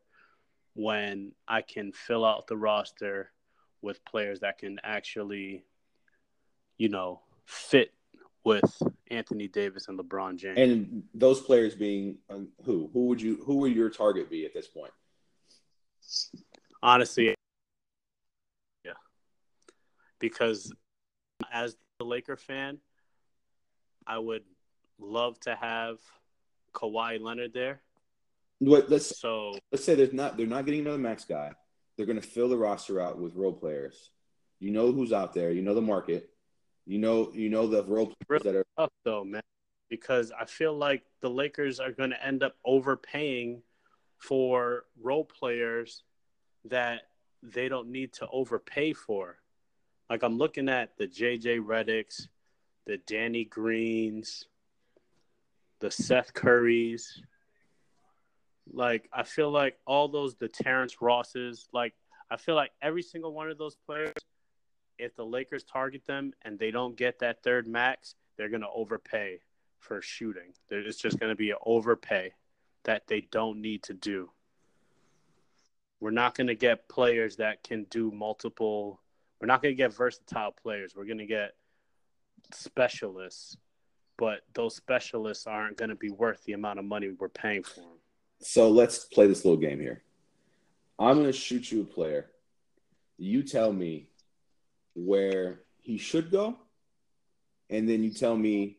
when 0.76 1.34
I 1.48 1.62
can 1.62 1.92
fill 1.92 2.26
out 2.26 2.48
the 2.48 2.58
roster 2.58 3.32
with 3.82 4.04
players 4.06 4.40
that 4.40 4.58
can 4.58 4.80
actually, 4.84 5.66
you 6.78 6.90
know, 6.90 7.22
fit 7.46 7.94
with 8.44 8.82
Anthony 9.10 9.48
Davis 9.48 9.88
and 9.88 9.98
LeBron 9.98 10.38
James. 10.38 10.58
And 10.58 11.04
those 11.14 11.42
players 11.42 11.76
being 11.76 12.18
um, 12.30 12.50
who? 12.66 12.90
Who 12.94 13.08
would 13.08 13.22
you? 13.22 13.42
Who 13.46 13.58
would 13.58 13.74
your 13.74 13.90
target 13.90 14.30
be 14.30 14.46
at 14.46 14.54
this 14.54 14.68
point? 14.68 14.92
Honestly, 16.82 17.34
yeah, 18.84 18.92
because 20.20 20.72
as 21.52 21.76
the 22.00 22.06
Laker 22.06 22.36
fan, 22.36 22.80
I 24.06 24.18
would 24.18 24.44
love 25.00 25.40
to 25.42 25.56
have 25.56 26.00
Kawhi 26.74 27.22
Leonard 27.22 27.54
there. 27.54 27.82
What 28.60 28.90
let's 28.90 29.20
So 29.20 29.58
let's 29.72 29.84
say 29.84 29.96
there's 29.96 30.14
not 30.14 30.38
they're 30.38 30.48
not 30.48 30.66
getting 30.66 30.82
another 30.82 30.98
max 30.98 31.26
guy. 31.26 31.52
They're 31.96 32.06
going 32.06 32.20
to 32.20 32.28
fill 32.28 32.50
the 32.50 32.58
roster 32.58 33.00
out 33.00 33.20
with 33.20 33.36
role 33.36 33.54
players. 33.54 34.10
You 34.60 34.72
know 34.72 34.92
who's 34.92 35.14
out 35.14 35.34
there. 35.34 35.52
You 35.52 35.62
know 35.62 35.76
the 35.76 35.82
market. 35.82 36.30
You 36.86 37.00
know 37.00 37.32
you 37.34 37.50
know 37.50 37.68
the 37.68 37.84
role 37.86 38.14
players 38.28 38.44
that 38.44 38.56
are 38.56 38.66
tough 38.78 38.92
though, 39.06 39.24
man, 39.24 39.42
because 39.90 40.32
I 40.38 40.46
feel 40.46 40.78
like 40.78 41.04
the 41.22 41.30
Lakers 41.30 41.80
are 41.80 41.92
going 41.92 42.10
to 42.10 42.26
end 42.26 42.44
up 42.44 42.56
overpaying 42.66 43.62
for 44.18 44.86
role 45.02 45.26
players 45.26 46.04
that 46.66 47.04
they 47.42 47.68
don't 47.68 47.90
need 47.90 48.14
to 48.14 48.28
overpay 48.32 48.94
for. 48.94 49.38
Like 50.10 50.24
I'm 50.24 50.38
looking 50.38 50.70
at 50.70 50.98
the 50.98 51.08
JJ 51.08 51.60
Redicks, 51.62 52.28
the 52.86 52.98
Danny 52.98 53.46
Greens, 53.46 54.46
the 55.80 55.92
Seth 55.92 56.34
Currys. 56.34 57.20
Like 58.72 59.10
I 59.12 59.24
feel 59.24 59.52
like 59.52 59.78
all 59.86 60.08
those 60.08 60.36
the 60.36 60.48
Terrence 60.48 61.02
Rosses, 61.02 61.68
like 61.74 61.94
I 62.30 62.38
feel 62.38 62.56
like 62.56 62.72
every 62.82 63.04
single 63.04 63.34
one 63.34 63.50
of 63.50 63.58
those 63.58 63.76
players, 63.86 64.14
if 64.98 65.16
the 65.16 65.26
Lakers 65.26 65.64
target 65.64 66.06
them 66.06 66.34
and 66.44 66.58
they 66.58 66.72
don't 66.72 66.96
get 66.96 67.20
that 67.20 67.44
third 67.44 67.68
max, 67.68 68.16
they're 68.38 68.50
gonna 68.50 68.70
overpay 68.74 69.40
for 69.80 70.02
shooting. 70.02 70.54
It's 70.70 70.98
just 70.98 71.20
gonna 71.20 71.36
be 71.36 71.52
an 71.52 71.58
overpay 71.66 72.34
that 72.84 73.08
they 73.08 73.22
don't 73.22 73.62
need 73.62 73.84
to 73.84 73.94
do. 73.94 74.32
We're 76.00 76.12
not 76.12 76.36
gonna 76.36 76.56
get 76.56 76.90
players 76.90 77.38
that 77.38 77.64
can 77.64 77.86
do 77.86 78.12
multiple. 78.12 79.02
We're 79.40 79.48
not 79.48 79.62
gonna 79.62 79.76
get 79.76 79.94
versatile 79.94 80.52
players. 80.52 80.96
We're 80.96 81.06
gonna 81.06 81.26
get 81.26 81.56
specialists, 82.54 83.58
but 84.18 84.42
those 84.54 84.76
specialists 84.76 85.48
aren't 85.48 85.78
gonna 85.78 85.96
be 85.96 86.10
worth 86.10 86.44
the 86.44 86.54
amount 86.54 86.80
of 86.80 86.86
money 86.86 87.10
we're 87.10 87.30
paying 87.30 87.64
for 87.64 87.82
them. 87.82 88.00
So 88.42 88.70
let's 88.70 89.06
play 89.06 89.28
this 89.28 89.46
little 89.46 89.60
game 89.60 89.80
here. 89.80 90.04
I'm 91.00 91.16
going 91.16 91.26
to 91.26 91.34
shoot 91.34 91.72
you 91.72 91.82
a 91.82 91.86
player. 91.86 92.30
You 93.18 93.42
tell 93.42 93.72
me 93.72 94.10
where 94.96 95.62
he 95.82 95.98
should 95.98 96.32
go, 96.32 96.56
and 97.70 97.88
then 97.90 98.04
you 98.04 98.12
tell 98.12 98.36
me 98.36 98.78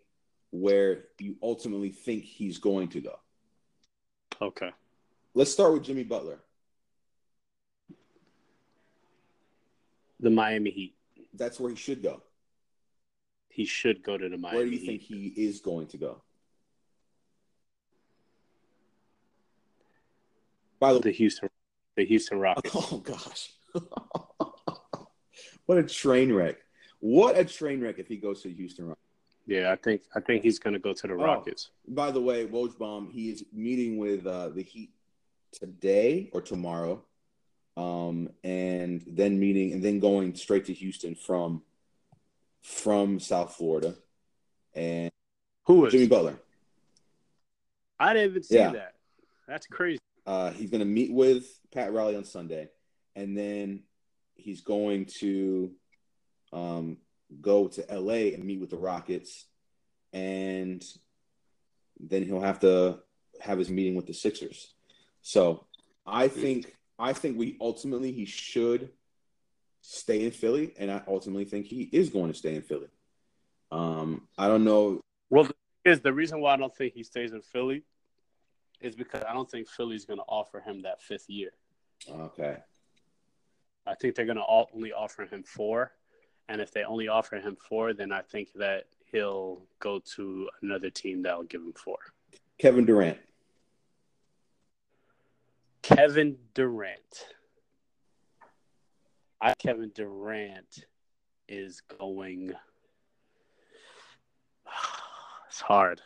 where 0.51 1.05
you 1.19 1.37
ultimately 1.43 1.91
think 1.91 2.25
he's 2.25 2.59
going 2.59 2.89
to 2.89 3.01
go. 3.01 3.19
Okay. 4.41 4.71
Let's 5.35 5.51
start 5.53 5.73
with 5.73 5.83
Jimmy 5.85 6.05
Butler. 6.05 6.39
The 10.21 10.31
Miami 10.31 10.71
Heat. 10.71 10.95
That's 11.35 11.59
where 11.59 11.71
he 11.71 11.77
should 11.77 12.03
go. 12.03 12.23
He 13.49 13.65
should 13.65 14.03
go 14.03 14.17
to 14.17 14.29
the 14.29 14.37
Miami 14.37 14.57
where 14.57 14.65
do 14.67 14.71
you 14.73 14.79
Heat. 14.79 14.87
think 14.87 15.03
he 15.03 15.27
is 15.37 15.61
going 15.61 15.89
to 15.89 15.97
go? 15.99 16.23
By 20.81 20.93
the 20.93 21.01
the 21.01 21.11
Houston, 21.13 21.49
the 21.97 22.05
Houston 22.05 22.39
Rockets. 22.39 22.75
oh 22.93 22.99
gosh, 22.99 23.53
what 25.67 25.79
a 25.79 25.83
train 25.83 26.33
wreck! 26.33 26.57
What 27.01 27.37
a 27.39 27.45
train 27.45 27.81
wreck 27.81 27.99
if 27.99 28.09
he 28.09 28.17
goes 28.17 28.43
to 28.43 28.51
Houston 28.51 28.87
Rockets. 28.87 29.01
Yeah, 29.47 29.73
I 29.73 29.77
think 29.77 30.03
I 30.15 30.21
think 30.21 30.43
he's 30.43 30.59
gonna 30.59 30.79
go 30.79 30.93
to 30.95 31.07
the 31.07 31.15
Oh. 31.15 31.17
Rockets. 31.25 31.71
By 31.89 32.11
the 32.11 32.21
way, 32.21 32.47
Woj 32.47 32.77
bomb, 32.79 33.11
he 33.11 33.31
is 33.31 33.45
meeting 33.53 33.99
with 33.99 34.27
uh, 34.27 34.49
the 34.51 34.63
Heat 34.63 34.91
today 35.53 36.31
or 36.33 36.41
tomorrow, 36.41 37.05
um, 37.77 38.31
and 38.43 39.05
then 39.07 39.39
meeting 39.39 39.73
and 39.73 39.83
then 39.83 40.01
going 40.01 40.35
straight 40.35 40.65
to 40.67 40.73
Houston 40.73 41.15
from 41.15 41.63
from 42.63 43.21
South 43.21 43.55
Florida, 43.57 43.95
and 44.75 45.11
Who 45.65 45.85
is? 45.87 45.93
Jimmy 45.93 46.07
Butler. 46.09 46.39
I 48.01 48.15
didn't 48.15 48.31
even 48.31 48.43
see 48.43 48.55
Yeah. 48.57 48.73
that. 48.73 48.95
That's 49.47 49.67
crazy. 49.67 50.01
Uh, 50.27 50.51
he's 50.53 50.71
going 50.71 50.79
to 50.81 50.87
meet 50.87 51.13
with 51.13 51.61
Pat 51.71 51.93
Riley 51.93 52.17
on 52.17 52.25
Sunday, 52.25 52.71
and 53.15 53.37
then 53.37 53.83
he's 54.37 54.61
going 54.61 55.07
to 55.21 55.73
um, 56.53 56.99
go 57.41 57.69
to 57.69 57.85
LA 57.91 58.35
and 58.35 58.45
meet 58.45 58.61
with 58.61 58.71
the 58.71 58.77
Rockets, 58.77 59.47
and 60.13 60.83
then 61.99 62.23
he'll 62.23 62.41
have 62.41 62.61
to 62.61 62.99
have 63.41 63.59
his 63.59 63.71
meeting 63.71 63.95
with 63.95 64.07
the 64.07 64.15
Sixers. 64.15 64.75
So 65.23 65.67
I 66.07 66.29
think 66.29 66.75
I 66.99 67.13
think 67.13 67.39
we 67.39 67.57
ultimately 67.61 68.13
he 68.13 68.25
should 68.25 68.91
stay 69.81 70.25
in 70.25 70.31
Philly, 70.31 70.75
and 70.79 70.91
I 70.91 71.03
ultimately 71.09 71.45
think 71.45 71.67
he 71.67 71.83
is 71.93 72.11
going 72.11 72.33
to 72.33 72.39
stay 72.39 72.55
in 72.55 72.63
Philly. 72.63 72.89
Um, 73.71 74.29
I 74.39 74.49
don't 74.49 74.65
know. 74.65 75.01
Well, 75.31 75.49
is 75.85 76.01
the 76.01 76.13
reason 76.13 76.41
why 76.41 76.55
I 76.55 76.57
don't 76.57 76.75
think 76.75 76.95
he 76.95 77.03
stays 77.03 77.33
in 77.33 77.43
Philly 77.43 77.83
is 78.81 78.95
because 78.95 79.23
I 79.29 79.33
don't 79.33 79.51
think 79.51 79.69
Philly's 79.69 80.05
gonna 80.05 80.23
offer 80.29 80.61
him 80.61 80.83
that 80.83 81.03
fifth 81.03 81.29
year. 81.29 81.53
Okay, 82.09 82.59
I 83.87 83.95
think 83.95 84.15
they're 84.15 84.27
gonna 84.27 84.45
only 84.49 84.93
offer 84.93 85.25
him 85.27 85.43
four, 85.43 85.93
and 86.49 86.61
if 86.61 86.73
they 86.73 86.85
only 86.85 87.09
offer 87.09 87.37
him 87.37 87.57
four, 87.57 87.93
then 87.93 88.13
I 88.13 88.23
think 88.23 88.53
that 88.55 88.85
he'll 89.11 89.63
go 89.79 90.01
to 90.17 90.49
another 90.63 90.91
team 90.91 91.23
that'll 91.23 91.45
give 91.45 91.61
him 91.61 91.73
four. 91.73 91.99
Kevin 92.59 92.85
Durant. 92.85 93.19
Kevin 95.83 96.39
Durant. 96.55 97.27
I 99.41 99.55
Kevin 99.55 99.91
Durant 99.95 100.87
is 101.49 101.81
going. 101.83 102.53
It's 105.47 105.61
hard. 105.61 106.01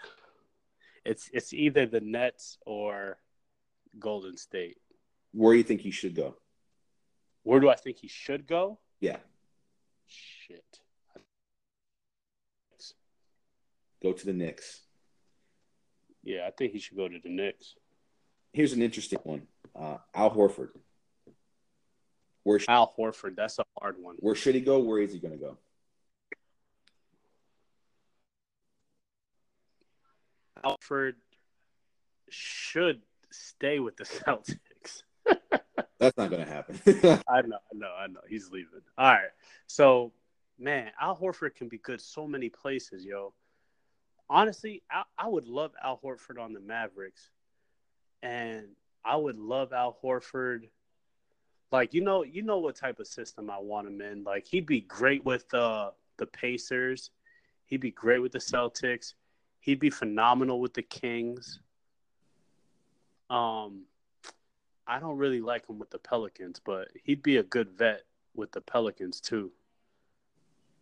It's 1.06 1.30
it's 1.32 1.54
either 1.54 1.86
the 1.86 2.02
Nets 2.02 2.58
or 2.66 3.16
Golden 3.98 4.36
State. 4.36 4.76
Where 5.32 5.54
do 5.54 5.56
you 5.56 5.64
think 5.64 5.80
he 5.80 5.90
should 5.90 6.14
go? 6.14 6.36
Where 7.48 7.60
do 7.60 7.70
I 7.70 7.76
think 7.76 7.96
he 7.96 8.08
should 8.08 8.46
go? 8.46 8.78
Yeah, 9.00 9.16
Shit. 10.06 10.80
go 14.02 14.12
to 14.12 14.26
the 14.26 14.34
Knicks. 14.34 14.82
Yeah, 16.22 16.46
I 16.46 16.50
think 16.50 16.72
he 16.72 16.78
should 16.78 16.98
go 16.98 17.08
to 17.08 17.18
the 17.18 17.30
Knicks. 17.30 17.74
Here's 18.52 18.74
an 18.74 18.82
interesting 18.82 19.20
one. 19.22 19.46
Uh, 19.74 19.96
Al 20.14 20.30
Horford. 20.30 20.68
Where, 22.42 22.58
sh- 22.58 22.66
Al 22.68 22.92
Horford, 22.98 23.34
that's 23.34 23.58
a 23.58 23.64
hard 23.80 23.96
one. 23.98 24.16
where 24.18 24.34
should 24.34 24.54
he 24.54 24.60
go? 24.60 24.80
Where 24.80 25.00
is 25.00 25.14
he 25.14 25.18
going 25.18 25.32
to 25.32 25.42
go? 25.42 25.56
Al 30.62 30.76
Horford 30.76 31.14
should 32.28 33.00
stay 33.30 33.78
with 33.78 33.96
the 33.96 34.04
Celtics. 34.26 34.58
That's 35.98 36.16
not 36.16 36.30
going 36.30 36.44
to 36.44 36.50
happen. 36.50 36.80
I 37.28 37.42
know, 37.42 37.58
I 37.58 37.74
know, 37.74 37.92
I 37.98 38.06
know. 38.06 38.20
He's 38.28 38.50
leaving. 38.50 38.80
All 38.96 39.12
right. 39.12 39.30
So, 39.66 40.12
man, 40.58 40.90
Al 41.00 41.16
Horford 41.16 41.54
can 41.54 41.68
be 41.68 41.78
good 41.78 42.00
so 42.00 42.26
many 42.26 42.48
places, 42.48 43.04
yo. 43.04 43.32
Honestly, 44.30 44.82
I, 44.90 45.02
I 45.18 45.28
would 45.28 45.46
love 45.46 45.72
Al 45.82 45.98
Horford 46.02 46.40
on 46.40 46.52
the 46.52 46.60
Mavericks. 46.60 47.30
And 48.22 48.68
I 49.04 49.16
would 49.16 49.38
love 49.38 49.72
Al 49.72 49.96
Horford. 50.02 50.68
Like, 51.72 51.94
you 51.94 52.02
know, 52.02 52.22
you 52.22 52.42
know 52.42 52.58
what 52.58 52.76
type 52.76 53.00
of 53.00 53.06
system 53.06 53.50
I 53.50 53.58
want 53.58 53.88
him 53.88 54.00
in. 54.00 54.24
Like, 54.24 54.46
he'd 54.46 54.66
be 54.66 54.80
great 54.82 55.24
with 55.24 55.52
uh, 55.52 55.90
the 56.16 56.26
Pacers. 56.26 57.10
He'd 57.66 57.80
be 57.80 57.90
great 57.90 58.20
with 58.20 58.32
the 58.32 58.38
Celtics. 58.38 59.14
He'd 59.60 59.80
be 59.80 59.90
phenomenal 59.90 60.60
with 60.60 60.74
the 60.74 60.82
Kings. 60.82 61.60
Um, 63.28 63.82
I 64.88 64.98
don't 64.98 65.18
really 65.18 65.40
like 65.40 65.68
him 65.68 65.78
with 65.78 65.90
the 65.90 66.00
Pelicans, 66.00 66.60
but 66.60 66.88
he'd 67.04 67.22
be 67.22 67.36
a 67.36 67.44
good 67.44 67.70
vet 67.78 68.02
with 68.34 68.50
the 68.52 68.60
Pelicans 68.60 69.20
too. 69.20 69.52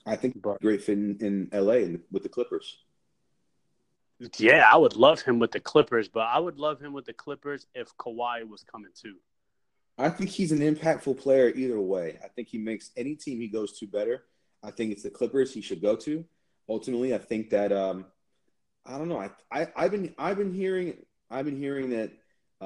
I 0.07 0.17
think 0.17 0.35
But 0.35 0.59
great 0.63 0.83
fit 0.83 0.97
in, 0.99 1.19
in 1.21 1.49
LA 1.53 1.99
with 2.11 2.23
the 2.23 2.29
Clippers. 2.31 2.79
yeah, 4.39 4.69
I 4.73 4.77
would 4.77 4.97
love 4.97 5.23
him 5.23 5.39
with 5.39 5.53
the 5.53 5.61
Clippers, 5.61 6.09
but 6.09 6.27
I 6.27 6.39
would 6.39 6.59
love 6.59 6.81
him 6.81 6.93
with 6.93 7.05
the 7.05 7.13
Clippers 7.13 7.67
if 7.75 7.97
Kawhi 7.97 8.49
was 8.49 8.63
coming 8.63 8.91
too. 8.95 9.17
I 9.99 10.11
think 10.11 10.31
he's 10.31 10.53
an 10.53 10.59
impactful 10.61 11.19
player 11.19 11.49
either 11.51 11.81
way. 11.81 12.19
I 12.23 12.29
think 12.29 12.49
he 12.49 12.59
makes 12.59 12.91
any 12.97 13.15
team 13.15 13.41
he 13.41 13.49
goes 13.49 13.79
to 13.79 13.87
better. 13.87 14.25
I 14.63 14.71
think 14.71 14.93
it's 14.93 15.03
the 15.03 15.11
Clippers 15.11 15.55
he 15.55 15.61
should 15.63 15.81
go 15.81 15.97
to. 15.97 16.25
Ultimately, 16.69 17.15
I 17.15 17.19
think 17.19 17.51
that 17.51 17.73
um, 17.73 18.07
I 18.87 18.99
don't 18.99 19.09
know. 19.09 19.21
I, 19.21 19.31
I 19.53 19.69
I've 19.77 19.93
been 19.93 20.15
I've 20.19 20.39
been 20.39 20.55
hearing 20.55 20.97
I've 21.31 21.47
been 21.47 21.59
hearing 21.59 21.91
that 21.91 22.13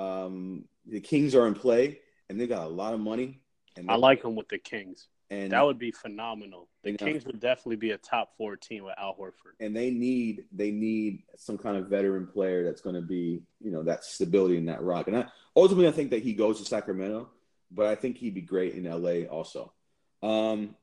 um, 0.00 0.66
the 0.86 1.00
Kings 1.00 1.34
are 1.34 1.46
in 1.46 1.54
play 1.54 2.00
and 2.28 2.40
they 2.40 2.46
got 2.46 2.64
a 2.64 2.68
lot 2.68 2.94
of 2.94 3.00
money. 3.00 3.40
And 3.76 3.90
I 3.90 3.96
like 3.96 4.24
him 4.24 4.34
with 4.36 4.48
the 4.48 4.58
Kings. 4.58 5.08
and 5.30 5.52
That 5.52 5.64
would 5.64 5.78
be 5.78 5.92
phenomenal. 5.92 6.68
The. 6.82 6.96
Kings 6.96 7.24
would 7.24 7.40
definitely 7.40 7.76
be 7.76 7.90
a 7.92 7.98
top 7.98 8.36
four 8.36 8.56
team 8.56 8.84
with 8.84 8.94
Al 8.98 9.14
Horford. 9.14 9.54
and 9.60 9.76
they 9.76 9.90
need 9.90 10.44
they 10.52 10.70
need 10.70 11.22
some 11.36 11.58
kind 11.58 11.76
of 11.76 11.88
veteran 11.88 12.26
player 12.26 12.64
that's 12.64 12.80
going 12.80 12.96
to 12.96 13.02
be 13.02 13.42
you 13.60 13.70
know 13.70 13.82
that 13.84 14.04
stability 14.04 14.56
in 14.56 14.66
that 14.66 14.82
rock. 14.82 15.06
And 15.08 15.16
I, 15.16 15.26
ultimately, 15.54 15.88
I 15.88 15.92
think 15.92 16.10
that 16.10 16.22
he 16.22 16.32
goes 16.32 16.58
to 16.58 16.64
Sacramento, 16.64 17.28
but 17.70 17.86
I 17.86 17.94
think 17.94 18.16
he'd 18.16 18.34
be 18.34 18.40
great 18.40 18.74
in 18.74 18.84
LA 18.84 19.26
also. 19.30 19.72
Um, 20.22 20.74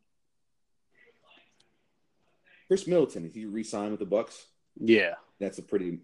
Khris 2.67 2.87
Middleton, 2.87 3.25
if 3.25 3.33
he 3.33 3.45
re-signed 3.45 3.91
with 3.91 3.99
the 3.99 4.05
Bucks? 4.05 4.45
Yeah, 4.79 5.13
That's 5.39 5.57
a 5.57 5.63
pretty 5.63 5.99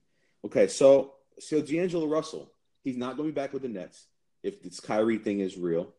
okay. 0.46 0.68
So 0.68 1.14
so 1.40 1.62
D'Angelo 1.62 2.08
Russell, 2.08 2.52
he's 2.84 2.98
not 2.98 3.18
going 3.18 3.32
back 3.32 3.54
with 3.54 3.62
the 3.62 3.70
Nets 3.70 4.08
if 4.44 4.62
this 4.62 4.80
Kyrie 4.80 5.18
thing 5.18 5.40
is 5.40 5.58
real. 5.58 5.94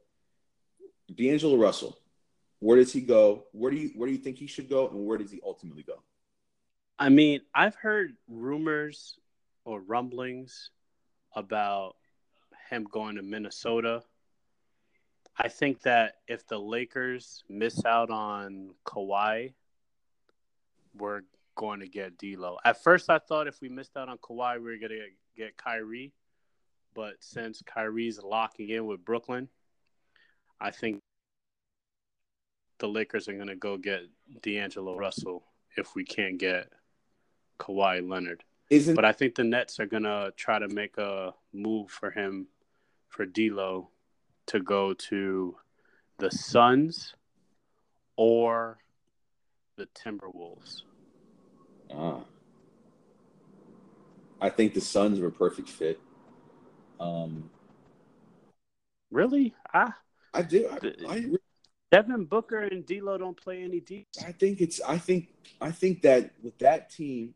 D'Angelo 1.14 1.56
Russell, 1.56 1.98
where 2.60 2.76
does 2.78 2.92
he 2.92 3.00
go? 3.00 3.44
Where 3.52 3.70
do 3.70 3.76
you 3.76 3.90
where 3.96 4.06
do 4.06 4.12
you 4.12 4.18
think 4.18 4.38
he 4.38 4.46
should 4.46 4.68
go, 4.68 4.88
and 4.88 5.06
where 5.06 5.18
does 5.18 5.30
he 5.30 5.40
ultimately 5.44 5.82
go? 5.82 6.02
I 6.98 7.08
mean, 7.08 7.40
I've 7.54 7.74
heard 7.74 8.14
rumors 8.28 9.18
or 9.64 9.80
rumblings 9.80 10.70
about 11.34 11.96
him 12.70 12.84
going 12.90 13.16
to 13.16 13.22
Minnesota. 13.22 14.02
I 15.36 15.48
think 15.48 15.82
that 15.82 16.14
if 16.28 16.46
the 16.46 16.58
Lakers 16.58 17.42
miss 17.48 17.84
out 17.84 18.10
on 18.10 18.70
Kawhi, 18.86 19.54
we're 20.96 21.22
going 21.56 21.80
to 21.80 21.88
get 21.88 22.18
D'Lo. 22.18 22.58
At 22.64 22.82
first, 22.82 23.10
I 23.10 23.18
thought 23.18 23.48
if 23.48 23.60
we 23.60 23.68
missed 23.68 23.96
out 23.96 24.08
on 24.08 24.18
Kawhi, 24.18 24.58
we 24.58 24.70
were 24.70 24.78
going 24.78 24.90
to 24.90 25.08
get 25.36 25.56
Kyrie. 25.56 26.12
But 26.94 27.14
since 27.20 27.62
Kyrie's 27.62 28.22
locking 28.22 28.68
in 28.68 28.86
with 28.86 29.04
Brooklyn, 29.04 29.48
I 30.60 30.70
think 30.70 31.00
the 32.78 32.88
Lakers 32.88 33.28
are 33.28 33.34
going 33.34 33.48
to 33.48 33.56
go 33.56 33.76
get 33.76 34.02
D'Angelo 34.42 34.96
Russell 34.96 35.44
if 35.76 35.94
we 35.94 36.04
can't 36.04 36.38
get 36.38 36.70
Kawhi 37.58 38.08
Leonard. 38.08 38.44
Isn't... 38.70 38.94
But 38.94 39.04
I 39.04 39.12
think 39.12 39.34
the 39.34 39.44
Nets 39.44 39.80
are 39.80 39.86
going 39.86 40.04
to 40.04 40.32
try 40.36 40.58
to 40.58 40.68
make 40.68 40.96
a 40.98 41.34
move 41.52 41.90
for 41.90 42.10
him, 42.10 42.46
for 43.08 43.26
D'Lo, 43.26 43.90
to 44.46 44.60
go 44.60 44.94
to 44.94 45.56
the 46.18 46.30
Suns 46.30 47.14
or 48.16 48.78
the 49.76 49.86
Timberwolves. 49.86 50.82
Ah. 51.92 52.20
I 54.40 54.50
think 54.50 54.74
the 54.74 54.80
Suns 54.80 55.18
are 55.20 55.26
a 55.26 55.32
perfect 55.32 55.68
fit. 55.68 55.98
Um, 57.00 57.50
really? 59.10 59.54
Ah, 59.72 59.94
I 60.32 60.42
do. 60.42 60.68
I, 60.70 60.92
I, 61.08 61.26
Devin 61.90 62.24
Booker 62.24 62.60
and 62.60 62.84
D'Lo 62.84 63.18
don't 63.18 63.36
play 63.36 63.62
any 63.62 63.80
deep. 63.80 64.08
I 64.26 64.32
think 64.32 64.60
it's. 64.60 64.80
I 64.80 64.98
think. 64.98 65.28
I 65.60 65.70
think 65.70 66.02
that 66.02 66.32
with 66.42 66.58
that 66.58 66.90
team, 66.90 67.34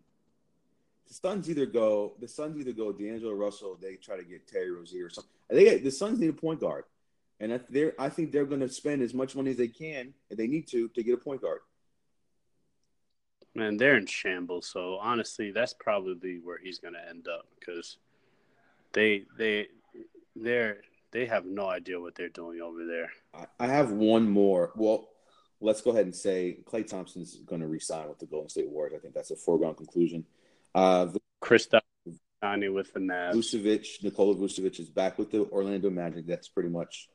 the 1.06 1.14
Suns 1.14 1.48
either 1.48 1.66
go. 1.66 2.14
The 2.20 2.28
Suns 2.28 2.58
either 2.58 2.72
go 2.72 2.92
D'Angelo 2.92 3.34
Russell. 3.34 3.78
They 3.80 3.96
try 3.96 4.16
to 4.16 4.24
get 4.24 4.46
Terry 4.48 4.70
Rozier 4.70 5.06
or 5.06 5.10
something. 5.10 5.30
They 5.48 5.78
the 5.78 5.90
Suns 5.90 6.18
need 6.18 6.30
a 6.30 6.32
point 6.32 6.60
guard, 6.60 6.84
and 7.40 7.60
they're. 7.70 7.94
I 7.98 8.08
think 8.08 8.32
they're 8.32 8.46
going 8.46 8.60
to 8.60 8.68
spend 8.68 9.02
as 9.02 9.14
much 9.14 9.36
money 9.36 9.52
as 9.52 9.56
they 9.56 9.68
can, 9.68 10.12
and 10.30 10.38
they 10.38 10.46
need 10.46 10.66
to, 10.68 10.88
to 10.88 11.02
get 11.02 11.14
a 11.14 11.18
point 11.18 11.42
guard. 11.42 11.60
Man, 13.54 13.76
they're 13.76 13.96
in 13.96 14.06
shambles. 14.06 14.68
So 14.68 14.98
honestly, 15.00 15.50
that's 15.50 15.74
probably 15.74 16.40
where 16.42 16.58
he's 16.58 16.78
going 16.78 16.94
to 16.94 17.08
end 17.08 17.28
up 17.28 17.46
because 17.58 17.98
they 18.92 19.24
they 19.37 19.68
they're 20.37 20.79
they 21.11 21.27
have 21.27 21.46
no 21.46 21.68
idea 21.68 22.01
what 22.01 22.14
they're 22.14 22.29
doing 22.29 22.61
over 22.61 22.85
there. 22.85 23.11
I 23.59 23.66
have 23.66 23.92
one 23.92 24.29
more. 24.29 24.72
Well, 24.77 25.09
let's 25.61 25.81
go 25.81 25.90
ahead 25.90 26.05
and 26.05 26.14
say 26.14 26.59
Klay 26.64 26.87
Thompson's 26.87 27.37
going 27.46 27.61
to 27.61 27.66
resign 27.66 28.09
with 28.09 28.18
the 28.18 28.27
Golden 28.27 28.48
State 28.48 28.68
Warriors. 28.68 28.94
I 28.96 29.01
think 29.01 29.14
that's 29.14 29.31
a 29.31 29.37
foregone 29.37 29.74
conclusion. 29.74 30.24
Uh, 30.74 31.09
Kristaps 31.42 31.81
with 32.42 32.92
the 32.92 33.01
Mavs. 33.01 33.35
Vucevic, 33.35 34.03
Nikola 34.03 34.35
Vucevic 34.35 34.79
is 34.79 34.88
back 34.88 35.18
with 35.18 35.31
the 35.31 35.40
Orlando 35.51 35.90
Magic. 35.90 36.27
That's 36.27 36.48
pretty 36.48 36.68
much 36.68 37.09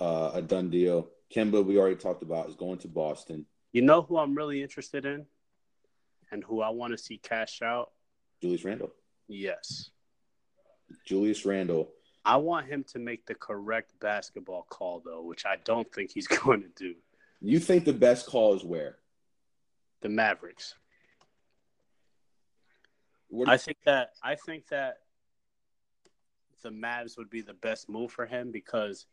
uh, 0.00 0.32
a 0.34 0.42
done 0.42 0.70
deal. 0.70 1.08
Kemba, 1.34 1.64
we 1.64 1.78
already 1.78 1.96
talked 1.96 2.22
about, 2.22 2.48
is 2.48 2.54
going 2.54 2.78
to 2.78 2.88
Boston. 2.88 3.46
You 3.72 3.82
know 3.82 4.02
who 4.02 4.18
I'm 4.18 4.34
really 4.34 4.62
interested 4.62 5.06
in, 5.06 5.26
and 6.30 6.44
who 6.44 6.60
I 6.60 6.68
want 6.70 6.92
to 6.92 6.98
see 6.98 7.18
cash 7.18 7.62
out. 7.62 7.92
Julius 8.42 8.64
Randle. 8.64 8.92
Yes. 9.26 9.90
Julius 11.06 11.44
Randle. 11.44 11.90
I 12.24 12.36
want 12.36 12.66
him 12.66 12.84
to 12.92 12.98
make 12.98 13.26
the 13.26 13.34
correct 13.34 13.92
basketball 14.00 14.66
call, 14.70 15.02
though, 15.04 15.22
which 15.22 15.44
I 15.44 15.56
don't 15.64 15.90
think 15.92 16.10
he's 16.12 16.26
going 16.44 16.62
to 16.62 16.68
do. 16.74 16.94
You 17.40 17.58
think 17.58 17.84
the 17.84 17.92
best 17.92 18.26
call 18.26 18.54
is 18.54 18.64
where? 18.64 18.96
The 20.00 20.08
Mavericks. 20.08 20.74
What 23.28 23.48
I 23.48 23.56
think 23.56 23.78
that 23.84 24.12
I 24.22 24.36
think 24.36 24.68
that 24.68 24.98
the 26.62 26.70
Mavs 26.70 27.18
would 27.18 27.30
be 27.30 27.40
the 27.42 27.54
best 27.54 27.88
move 27.88 28.12
for 28.12 28.26
him 28.26 28.50
because 28.52 29.06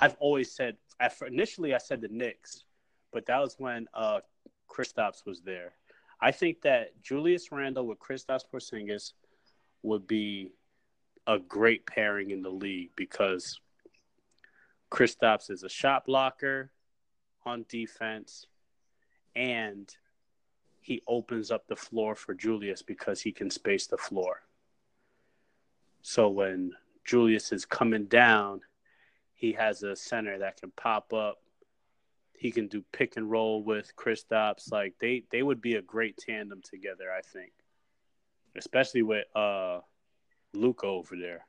I've 0.00 0.16
always 0.18 0.52
said 0.52 0.76
initially 1.26 1.74
I 1.74 1.78
said 1.78 2.00
the 2.00 2.08
Knicks, 2.08 2.64
but 3.12 3.26
that 3.26 3.38
was 3.38 3.56
when 3.58 3.86
uh 3.94 4.20
Kristaps 4.68 5.26
was 5.26 5.42
there. 5.42 5.72
I 6.20 6.32
think 6.32 6.62
that 6.62 7.00
Julius 7.02 7.52
Randle 7.52 7.86
with 7.86 7.98
Kristaps 7.98 8.42
Porzingis 8.52 9.12
would 9.82 10.06
be 10.06 10.52
a 11.28 11.38
great 11.38 11.86
pairing 11.86 12.30
in 12.30 12.42
the 12.42 12.50
league 12.50 12.90
because 12.96 13.60
Kristaps 14.90 15.50
is 15.50 15.62
a 15.62 15.68
shot 15.68 16.06
blocker 16.06 16.70
on 17.44 17.66
defense 17.68 18.46
and 19.36 19.94
he 20.80 21.02
opens 21.06 21.50
up 21.50 21.66
the 21.68 21.76
floor 21.76 22.14
for 22.14 22.32
Julius 22.32 22.80
because 22.80 23.20
he 23.20 23.30
can 23.30 23.50
space 23.50 23.86
the 23.86 23.98
floor. 23.98 24.40
So 26.00 26.30
when 26.30 26.72
Julius 27.04 27.52
is 27.52 27.66
coming 27.66 28.06
down, 28.06 28.62
he 29.34 29.52
has 29.52 29.82
a 29.82 29.94
center 29.94 30.38
that 30.38 30.58
can 30.58 30.72
pop 30.76 31.12
up. 31.12 31.42
He 32.38 32.50
can 32.50 32.68
do 32.68 32.82
pick 32.92 33.18
and 33.18 33.30
roll 33.30 33.62
with 33.62 33.94
Kristaps. 33.96 34.72
Like 34.72 34.94
they 34.98 35.24
they 35.30 35.42
would 35.42 35.60
be 35.60 35.74
a 35.74 35.82
great 35.82 36.16
tandem 36.16 36.62
together, 36.62 37.12
I 37.12 37.20
think. 37.20 37.52
Especially 38.56 39.02
with 39.02 39.26
uh 39.36 39.80
Luka 40.54 40.86
over 40.86 41.16
there. 41.16 41.46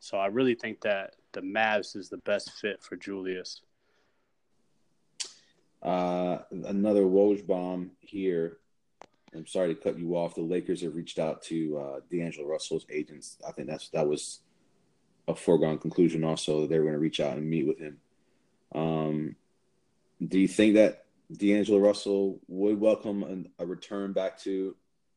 So 0.00 0.18
I 0.18 0.26
really 0.26 0.54
think 0.54 0.82
that 0.82 1.14
the 1.32 1.40
Mavs 1.40 1.96
is 1.96 2.08
the 2.08 2.18
best 2.18 2.52
fit 2.52 2.82
for 2.82 2.96
Julius. 2.96 3.62
Uh, 5.82 6.38
another 6.50 7.02
Woj 7.02 7.46
bomb 7.46 7.92
here. 8.00 8.58
I'm 9.34 9.46
sorry 9.46 9.74
to 9.74 9.80
cut 9.80 9.98
you 9.98 10.16
off. 10.16 10.34
The 10.34 10.42
Lakers 10.42 10.82
have 10.82 10.94
reached 10.94 11.18
out 11.18 11.42
to 11.42 11.78
uh, 11.78 12.00
D'Angelo 12.10 12.48
Russell's 12.48 12.86
agents. 12.90 13.36
I 13.46 13.52
think 13.52 13.68
that's 13.68 13.88
that 13.90 14.06
was 14.06 14.40
a 15.28 15.34
foregone 15.34 15.78
conclusion. 15.78 16.24
Also, 16.24 16.66
they 16.66 16.78
were 16.78 16.84
going 16.84 16.94
to 16.94 17.00
reach 17.00 17.20
out 17.20 17.36
and 17.36 17.48
meet 17.48 17.66
with 17.66 17.78
him. 17.78 17.98
Um, 18.74 19.36
do 20.26 20.38
you 20.38 20.48
think 20.48 20.74
that 20.74 21.04
D'Angelo 21.32 21.78
Russell 21.78 22.40
would 22.48 22.80
welcome 22.80 23.22
an, 23.24 23.48
a 23.58 23.66
return 23.66 24.12
back 24.12 24.38
to 24.40 24.74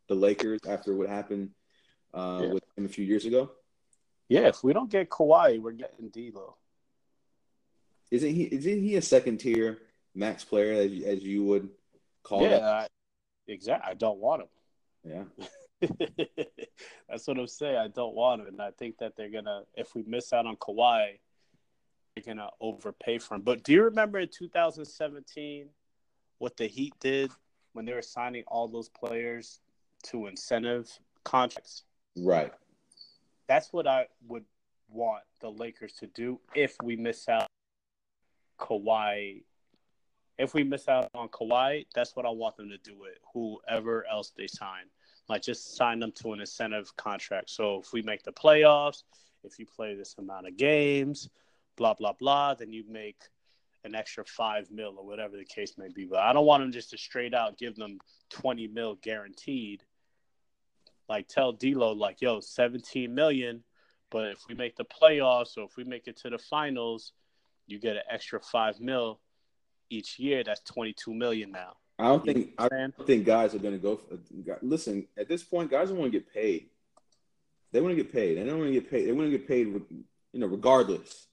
the 0.08 0.16
Lakers 0.16 0.60
after 0.68 0.96
what 0.96 1.10
happened 1.10 1.52
uh, 2.14 2.42
yeah. 2.44 2.54
with 2.54 2.64
him 2.78 2.86
a 2.86 2.90
few 2.90 3.06
years 3.06 3.26
ago? 3.26 3.52
Yeah, 4.28 4.48
if 4.48 4.64
we 4.64 4.74
don't 4.74 4.90
get 4.90 5.10
Kawhi, 5.10 5.60
we're 5.60 5.72
getting 5.72 6.10
D'Lo. 6.10 6.56
Isn't 8.12 8.34
he? 8.34 8.44
Isn't 8.44 8.84
he 8.84 8.96
a 8.96 9.02
second 9.02 9.40
tier 9.40 9.80
max 10.16 10.44
player 10.44 10.74
as 10.74 10.92
you, 10.92 11.06
as 11.06 11.24
you 11.24 11.44
would 11.44 11.70
call 12.24 12.44
yeah, 12.44 12.58
Yeah, 12.58 12.88
exactly. 13.48 13.92
I 13.92 13.94
don't 13.96 14.20
want 14.20 14.44
him. 14.44 14.48
Yeah, 15.04 15.88
that's 17.10 17.28
what 17.28 17.38
I'm 17.38 17.48
saying. 17.48 17.78
I 17.78 17.88
don't 17.88 18.16
want 18.16 18.42
him, 18.42 18.48
and 18.48 18.62
I 18.62 18.72
think 18.72 18.98
that 19.00 19.16
they're 19.16 19.30
gonna. 19.30 19.64
If 19.76 19.96
we 19.96 20.04
miss 20.06 20.34
out 20.34 20.46
on 20.46 20.58
Kawhi, 20.58 21.20
they're 22.16 22.36
gonna 22.36 22.50
overpay 22.60 23.20
for 23.20 23.36
him. 23.36 23.42
But 23.42 23.64
do 23.64 23.74
you 23.74 23.84
remember 23.84 24.20
in 24.20 24.30
2017 24.30 25.70
what 26.38 26.58
the 26.58 26.68
Heat 26.68 26.94
did 27.00 27.32
when 27.74 27.86
they 27.86 27.94
were 27.94 28.02
signing 28.02 28.44
all 28.48 28.68
those 28.68 28.90
players 28.90 29.62
to 30.04 30.28
incentive 30.28 30.90
contracts? 31.24 31.84
Right. 32.24 32.52
That's 33.48 33.74
what 33.74 33.88
I 33.88 34.08
would 34.28 34.46
want 34.90 35.24
the 35.42 35.50
Lakers 35.50 35.94
to 35.94 36.08
do 36.08 36.40
if 36.56 36.76
we 36.84 36.96
miss 36.96 37.28
out 37.30 37.48
Kawhi. 38.60 39.44
If 40.38 40.54
we 40.54 40.64
miss 40.64 40.88
out 40.88 41.10
on 41.14 41.30
Kawhi, 41.30 41.86
that's 41.94 42.16
what 42.16 42.26
I 42.26 42.30
want 42.30 42.58
them 42.58 42.70
to 42.70 42.78
do 42.78 42.98
with 42.98 43.18
whoever 43.34 44.06
else 44.10 44.32
they 44.38 44.48
sign. 44.48 44.86
Like 45.28 45.42
just 45.42 45.76
sign 45.76 46.00
them 46.00 46.12
to 46.24 46.34
an 46.34 46.40
incentive 46.40 46.96
contract. 46.96 47.50
So 47.50 47.80
if 47.80 47.94
we 47.94 48.02
make 48.02 48.24
the 48.24 48.32
playoffs, 48.32 49.04
if 49.44 49.60
you 49.60 49.66
play 49.66 49.96
this 49.96 50.16
amount 50.18 50.48
of 50.48 50.58
games, 50.58 51.30
blah 51.76 51.94
blah 51.94 52.14
blah, 52.14 52.54
then 52.54 52.72
you 52.74 52.84
make 52.90 53.22
an 53.84 53.96
extra 53.96 54.26
five 54.26 54.70
mil 54.72 54.96
or 54.98 55.06
whatever 55.06 55.38
the 55.38 55.46
case 55.46 55.78
may 55.78 55.88
be. 55.88 56.06
But 56.06 56.20
I 56.20 56.34
don't 56.34 56.46
want 56.46 56.64
them 56.64 56.72
just 56.72 56.90
to 56.92 56.98
straight 56.98 57.34
out 57.34 57.58
give 57.58 57.76
them 57.76 58.00
twenty 58.30 58.68
mil 58.68 58.96
guaranteed 59.02 59.84
like 61.10 61.28
tell 61.28 61.52
D'Lo 61.52 61.92
like, 61.92 62.22
yo, 62.22 62.40
17 62.40 63.14
million, 63.14 63.64
but 64.12 64.28
if 64.28 64.46
we 64.48 64.56
make 64.56 64.76
the 64.76 64.86
playoffs 64.86 65.58
or 65.58 65.66
if 65.66 65.76
we 65.76 65.84
make 65.84 66.08
it 66.08 66.18
to 66.18 66.30
the 66.30 66.38
finals, 66.38 67.14
you 67.68 67.80
get 67.80 67.96
an 67.96 68.04
extra 68.10 68.40
five 68.40 68.80
mil 68.80 69.20
each 69.90 70.20
year. 70.20 70.44
That's 70.44 70.62
22 70.62 71.14
million 71.14 71.52
now. 71.52 71.74
I 71.98 72.06
don't 72.06 72.26
you 72.26 72.34
think 72.34 72.54
I 72.58 72.68
don't 72.70 73.06
think 73.06 73.26
guys 73.26 73.54
are 73.54 73.60
going 73.60 73.74
to 73.74 73.80
go. 73.80 73.98
For, 73.98 74.18
listen, 74.62 75.08
at 75.18 75.28
this 75.28 75.44
point, 75.44 75.70
guys 75.70 75.90
don't 75.90 75.98
want 75.98 76.12
to 76.12 76.20
get 76.20 76.34
paid. 76.34 76.70
They 77.72 77.82
want 77.82 77.96
to 77.96 78.02
get 78.02 78.12
paid. 78.12 78.38
They 78.38 78.46
don't 78.46 78.60
want 78.60 78.70
to 78.70 78.80
get 78.80 78.90
paid. 78.90 79.08
They 79.08 79.12
want 79.12 79.32
to 79.32 79.38
get 79.38 79.48
paid, 79.48 79.68
you 79.68 80.40
know, 80.40 80.48
regardless. 80.48 81.28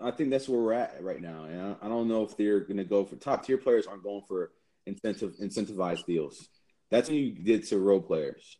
I 0.00 0.10
think 0.10 0.30
that's 0.30 0.48
where 0.48 0.60
we're 0.60 0.72
at 0.74 1.02
right 1.02 1.20
now. 1.20 1.44
And 1.44 1.76
I 1.80 1.88
don't 1.88 2.08
know 2.08 2.24
if 2.24 2.36
they're 2.36 2.60
going 2.60 2.76
to 2.76 2.84
go 2.84 3.04
for 3.04 3.16
top 3.16 3.44
tier 3.44 3.56
players 3.56 3.86
aren't 3.86 4.02
going 4.02 4.22
for 4.28 4.52
incentive 4.86 5.34
incentivized 5.40 6.04
deals. 6.04 6.48
That's 6.90 7.08
when 7.08 7.18
you 7.18 7.30
get 7.30 7.66
to 7.68 7.78
role 7.78 8.00
players, 8.00 8.58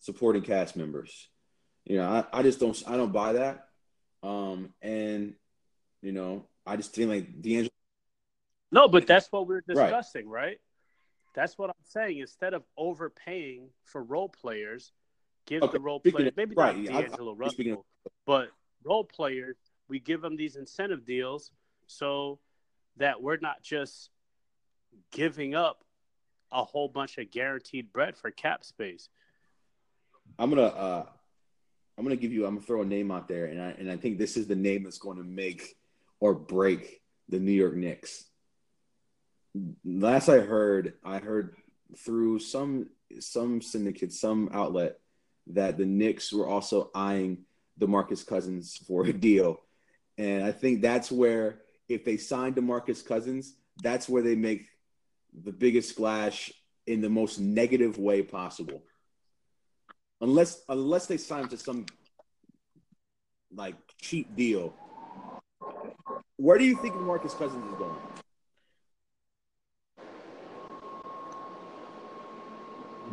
supporting 0.00 0.42
cast 0.42 0.76
members. 0.76 1.28
You 1.84 1.98
know, 1.98 2.08
I, 2.08 2.38
I 2.38 2.42
just 2.42 2.60
don't 2.60 2.80
I 2.86 2.96
don't 2.96 3.12
buy 3.12 3.34
that. 3.34 3.68
Um, 4.22 4.72
and 4.80 5.34
you 6.00 6.12
know, 6.12 6.46
I 6.66 6.76
just 6.76 6.94
think 6.94 7.10
like 7.10 7.42
D'Angelo. 7.42 7.70
No, 8.72 8.88
but 8.88 9.06
that's 9.06 9.28
what 9.30 9.46
we're 9.46 9.62
discussing, 9.66 10.28
right? 10.28 10.42
right? 10.42 10.60
That's 11.34 11.58
what 11.58 11.70
I'm 11.70 11.84
saying. 11.84 12.18
Instead 12.18 12.54
of 12.54 12.64
overpaying 12.76 13.68
for 13.84 14.02
role 14.02 14.28
players, 14.28 14.92
give 15.46 15.62
okay. 15.62 15.72
the 15.72 15.80
role 15.80 16.00
players 16.00 16.32
maybe 16.36 16.54
right. 16.54 16.76
not 16.76 16.92
D'Angelo 17.02 17.34
I, 17.34 17.36
Russell, 17.36 17.72
of, 17.72 17.78
but 18.26 18.48
role 18.82 19.04
players. 19.04 19.56
We 19.88 20.00
give 20.00 20.22
them 20.22 20.36
these 20.36 20.56
incentive 20.56 21.04
deals 21.04 21.50
so 21.86 22.38
that 22.96 23.20
we're 23.20 23.36
not 23.36 23.62
just 23.62 24.10
giving 25.12 25.54
up 25.54 25.83
a 26.52 26.64
whole 26.64 26.88
bunch 26.88 27.18
of 27.18 27.30
guaranteed 27.30 27.92
bread 27.92 28.16
for 28.16 28.30
cap 28.30 28.64
space. 28.64 29.08
I'm 30.38 30.50
gonna 30.50 30.62
uh, 30.62 31.06
I'm 31.96 32.04
gonna 32.04 32.16
give 32.16 32.32
you 32.32 32.46
I'm 32.46 32.54
gonna 32.54 32.66
throw 32.66 32.82
a 32.82 32.86
name 32.86 33.10
out 33.10 33.28
there, 33.28 33.46
and 33.46 33.60
I 33.60 33.70
and 33.70 33.90
I 33.90 33.96
think 33.96 34.18
this 34.18 34.36
is 34.36 34.46
the 34.46 34.56
name 34.56 34.84
that's 34.84 34.98
going 34.98 35.18
to 35.18 35.24
make 35.24 35.76
or 36.20 36.34
break 36.34 37.02
the 37.28 37.38
New 37.38 37.52
York 37.52 37.74
Knicks. 37.74 38.24
Last 39.84 40.28
I 40.28 40.40
heard, 40.40 40.94
I 41.04 41.18
heard 41.18 41.56
through 41.98 42.40
some 42.40 42.88
some 43.20 43.60
syndicate, 43.60 44.12
some 44.12 44.50
outlet, 44.52 44.98
that 45.48 45.78
the 45.78 45.86
Knicks 45.86 46.32
were 46.32 46.48
also 46.48 46.90
eyeing 46.94 47.44
DeMarcus 47.80 48.26
Cousins 48.26 48.76
for 48.88 49.06
a 49.06 49.12
deal, 49.12 49.60
and 50.18 50.42
I 50.42 50.52
think 50.52 50.82
that's 50.82 51.12
where 51.12 51.60
if 51.88 52.04
they 52.04 52.16
sign 52.16 52.54
DeMarcus 52.54 53.06
Cousins, 53.06 53.54
that's 53.82 54.08
where 54.08 54.22
they 54.22 54.34
make 54.34 54.66
the 55.42 55.52
biggest 55.52 55.88
splash 55.90 56.52
in 56.86 57.00
the 57.00 57.08
most 57.08 57.38
negative 57.40 57.98
way 57.98 58.22
possible. 58.22 58.82
Unless 60.20 60.62
unless 60.68 61.06
they 61.06 61.16
sign 61.16 61.48
to 61.48 61.56
some 61.56 61.86
like 63.52 63.74
cheap 64.00 64.34
deal. 64.36 64.74
Where 66.36 66.58
do 66.58 66.64
you 66.64 66.76
think 66.76 66.94
Marcus 66.96 67.34
Cousins 67.34 67.64
is 67.64 67.78
going? 67.78 67.96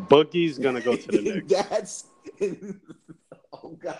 Boogie's 0.07 0.57
gonna 0.57 0.81
go 0.81 0.95
to 0.95 1.07
the 1.07 1.21
Knicks. 1.47 1.51
That's 1.69 2.05
oh 3.53 3.77
god. 3.79 3.99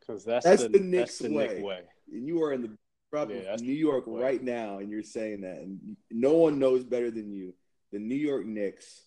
Because 0.00 0.24
that's, 0.24 0.44
that's, 0.44 0.62
the, 0.62 0.68
the 0.68 0.80
Knicks 0.80 1.18
that's 1.18 1.30
the 1.30 1.34
way. 1.34 1.48
Knick 1.48 1.64
way. 1.64 1.80
And 2.12 2.26
you 2.26 2.42
are 2.42 2.52
in 2.52 2.62
the 2.62 2.70
yeah, 3.12 3.56
New 3.60 3.72
York 3.72 4.04
right 4.06 4.42
now, 4.42 4.78
and 4.78 4.90
you're 4.90 5.02
saying 5.02 5.42
that, 5.42 5.58
and 5.58 5.96
no 6.10 6.32
one 6.32 6.58
knows 6.58 6.84
better 6.84 7.10
than 7.10 7.32
you. 7.32 7.54
The 7.92 7.98
New 7.98 8.16
York 8.16 8.46
Knicks. 8.46 9.02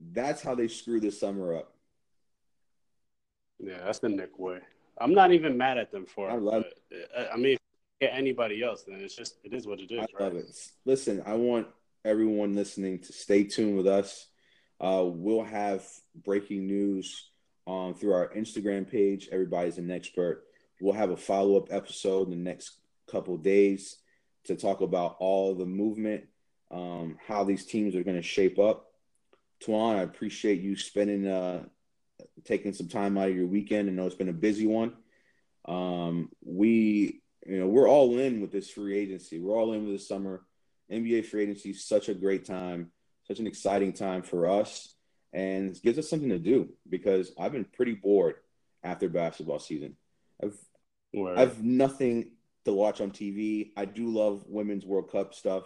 That's 0.00 0.42
how 0.42 0.54
they 0.54 0.68
screw 0.68 0.98
this 0.98 1.20
summer 1.20 1.54
up. 1.54 1.74
Yeah, 3.58 3.78
that's 3.84 3.98
the 3.98 4.08
Knick 4.08 4.38
way. 4.38 4.58
I'm 5.00 5.14
not 5.14 5.32
even 5.32 5.56
mad 5.56 5.78
at 5.78 5.92
them 5.92 6.06
for 6.06 6.30
I 6.30 6.34
it. 6.34 6.42
love 6.42 6.64
it. 6.90 7.28
I 7.32 7.36
mean, 7.36 7.56
get 8.00 8.12
anybody 8.14 8.62
else, 8.62 8.82
then 8.86 9.00
it's 9.00 9.14
just 9.14 9.36
it 9.44 9.52
is 9.52 9.66
what 9.66 9.80
it 9.80 9.90
is. 9.90 9.98
I 9.98 10.02
right? 10.02 10.20
love 10.20 10.36
it. 10.36 10.46
Listen, 10.84 11.22
I 11.26 11.34
want 11.34 11.68
everyone 12.04 12.54
listening 12.54 12.98
to 13.00 13.12
stay 13.12 13.44
tuned 13.44 13.76
with 13.76 13.86
us. 13.86 14.26
Uh, 14.80 15.04
we'll 15.06 15.44
have 15.44 15.86
breaking 16.24 16.66
news 16.66 17.30
um, 17.66 17.94
through 17.94 18.14
our 18.14 18.28
Instagram 18.34 18.90
page. 18.90 19.28
Everybody's 19.30 19.78
an 19.78 19.90
expert. 19.90 20.44
We'll 20.80 20.94
have 20.94 21.10
a 21.10 21.16
follow 21.16 21.56
up 21.56 21.68
episode 21.70 22.24
in 22.24 22.30
the 22.30 22.36
next 22.36 22.78
couple 23.10 23.36
days 23.36 23.96
to 24.44 24.56
talk 24.56 24.80
about 24.80 25.16
all 25.20 25.54
the 25.54 25.66
movement, 25.66 26.24
um, 26.70 27.18
how 27.26 27.44
these 27.44 27.66
teams 27.66 27.94
are 27.94 28.02
going 28.02 28.16
to 28.16 28.22
shape 28.22 28.58
up. 28.58 28.86
Twan, 29.62 29.96
I 29.96 30.02
appreciate 30.02 30.60
you 30.60 30.76
spending 30.76 31.26
uh, 31.26 31.64
taking 32.44 32.72
some 32.72 32.88
time 32.88 33.18
out 33.18 33.28
of 33.28 33.36
your 33.36 33.46
weekend. 33.46 33.88
I 33.88 33.92
know 33.92 34.06
it's 34.06 34.14
been 34.14 34.28
a 34.28 34.32
busy 34.32 34.66
one. 34.66 34.94
Um, 35.66 36.30
we, 36.42 37.20
you 37.46 37.60
know, 37.60 37.66
we're 37.66 37.88
all 37.88 38.18
in 38.18 38.40
with 38.40 38.50
this 38.50 38.70
free 38.70 38.98
agency. 38.98 39.38
We're 39.38 39.56
all 39.56 39.72
in 39.74 39.84
with 39.84 39.98
the 39.98 40.02
summer. 40.02 40.44
NBA 40.90 41.26
free 41.26 41.42
agency 41.42 41.70
is 41.70 41.84
such 41.84 42.08
a 42.08 42.14
great 42.14 42.44
time, 42.44 42.90
such 43.28 43.38
an 43.38 43.46
exciting 43.46 43.92
time 43.92 44.22
for 44.22 44.48
us, 44.48 44.94
and 45.32 45.76
it 45.76 45.82
gives 45.82 45.98
us 45.98 46.08
something 46.08 46.30
to 46.30 46.38
do 46.38 46.70
because 46.88 47.32
I've 47.38 47.52
been 47.52 47.66
pretty 47.66 47.94
bored 47.94 48.36
after 48.82 49.08
basketball 49.08 49.58
season. 49.58 49.96
I've 50.42 50.56
Word. 51.12 51.38
I 51.38 51.40
have 51.40 51.62
nothing 51.62 52.30
to 52.64 52.72
watch 52.72 53.00
on 53.00 53.10
TV. 53.10 53.70
I 53.76 53.84
do 53.84 54.08
love 54.08 54.44
women's 54.46 54.86
World 54.86 55.10
Cup 55.10 55.34
stuff, 55.34 55.64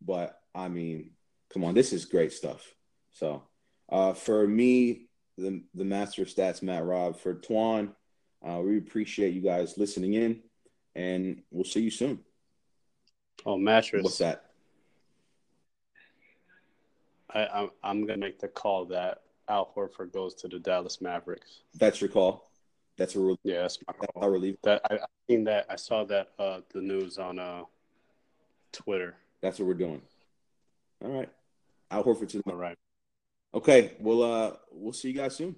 but 0.00 0.40
I 0.54 0.68
mean, 0.68 1.10
come 1.52 1.64
on, 1.64 1.74
this 1.74 1.92
is 1.92 2.04
great 2.04 2.32
stuff. 2.32 2.74
So, 3.12 3.42
uh, 3.90 4.12
for 4.14 4.46
me, 4.46 5.08
the 5.36 5.62
the 5.74 5.84
master 5.84 6.22
of 6.22 6.28
stats, 6.28 6.62
Matt 6.62 6.84
Rob, 6.84 7.18
for 7.18 7.34
Twan, 7.34 7.92
uh, 8.46 8.60
we 8.60 8.78
appreciate 8.78 9.34
you 9.34 9.40
guys 9.40 9.78
listening 9.78 10.14
in, 10.14 10.42
and 10.94 11.42
we'll 11.50 11.64
see 11.64 11.80
you 11.80 11.90
soon. 11.90 12.20
Oh, 13.46 13.56
mattress. 13.56 14.02
What's 14.02 14.18
that? 14.18 14.44
I, 17.30 17.46
I'm 17.46 17.70
I'm 17.82 18.06
gonna 18.06 18.18
make 18.18 18.38
the 18.38 18.48
call 18.48 18.86
that 18.86 19.22
Al 19.48 19.72
Horford 19.76 20.12
goes 20.12 20.34
to 20.36 20.48
the 20.48 20.58
Dallas 20.58 21.00
Mavericks. 21.00 21.62
That's 21.74 22.00
your 22.00 22.10
call. 22.10 22.47
That's 22.98 23.14
a 23.14 23.20
relief. 23.20 23.38
Yeah, 23.44 23.62
that's 23.62 23.78
my 23.86 23.94
call. 23.94 24.24
a 24.24 24.30
relief. 24.30 24.56
That 24.64 24.82
I, 24.90 24.96
I 24.96 25.06
seen 25.30 25.44
that. 25.44 25.66
I 25.70 25.76
saw 25.76 26.04
that 26.04 26.30
uh, 26.38 26.60
the 26.74 26.80
news 26.80 27.16
on 27.16 27.38
uh, 27.38 27.62
Twitter. 28.72 29.14
That's 29.40 29.60
what 29.60 29.68
we're 29.68 29.74
doing. 29.74 30.02
All 31.04 31.12
right. 31.12 31.28
Al 31.92 32.02
Horford 32.02 32.28
to 32.30 32.38
the 32.38 32.50
All 32.50 32.56
right. 32.56 32.76
Okay. 33.54 33.92
Well, 34.00 34.22
uh, 34.22 34.52
we'll 34.72 34.92
see 34.92 35.08
you 35.08 35.14
guys 35.14 35.36
soon. 35.36 35.54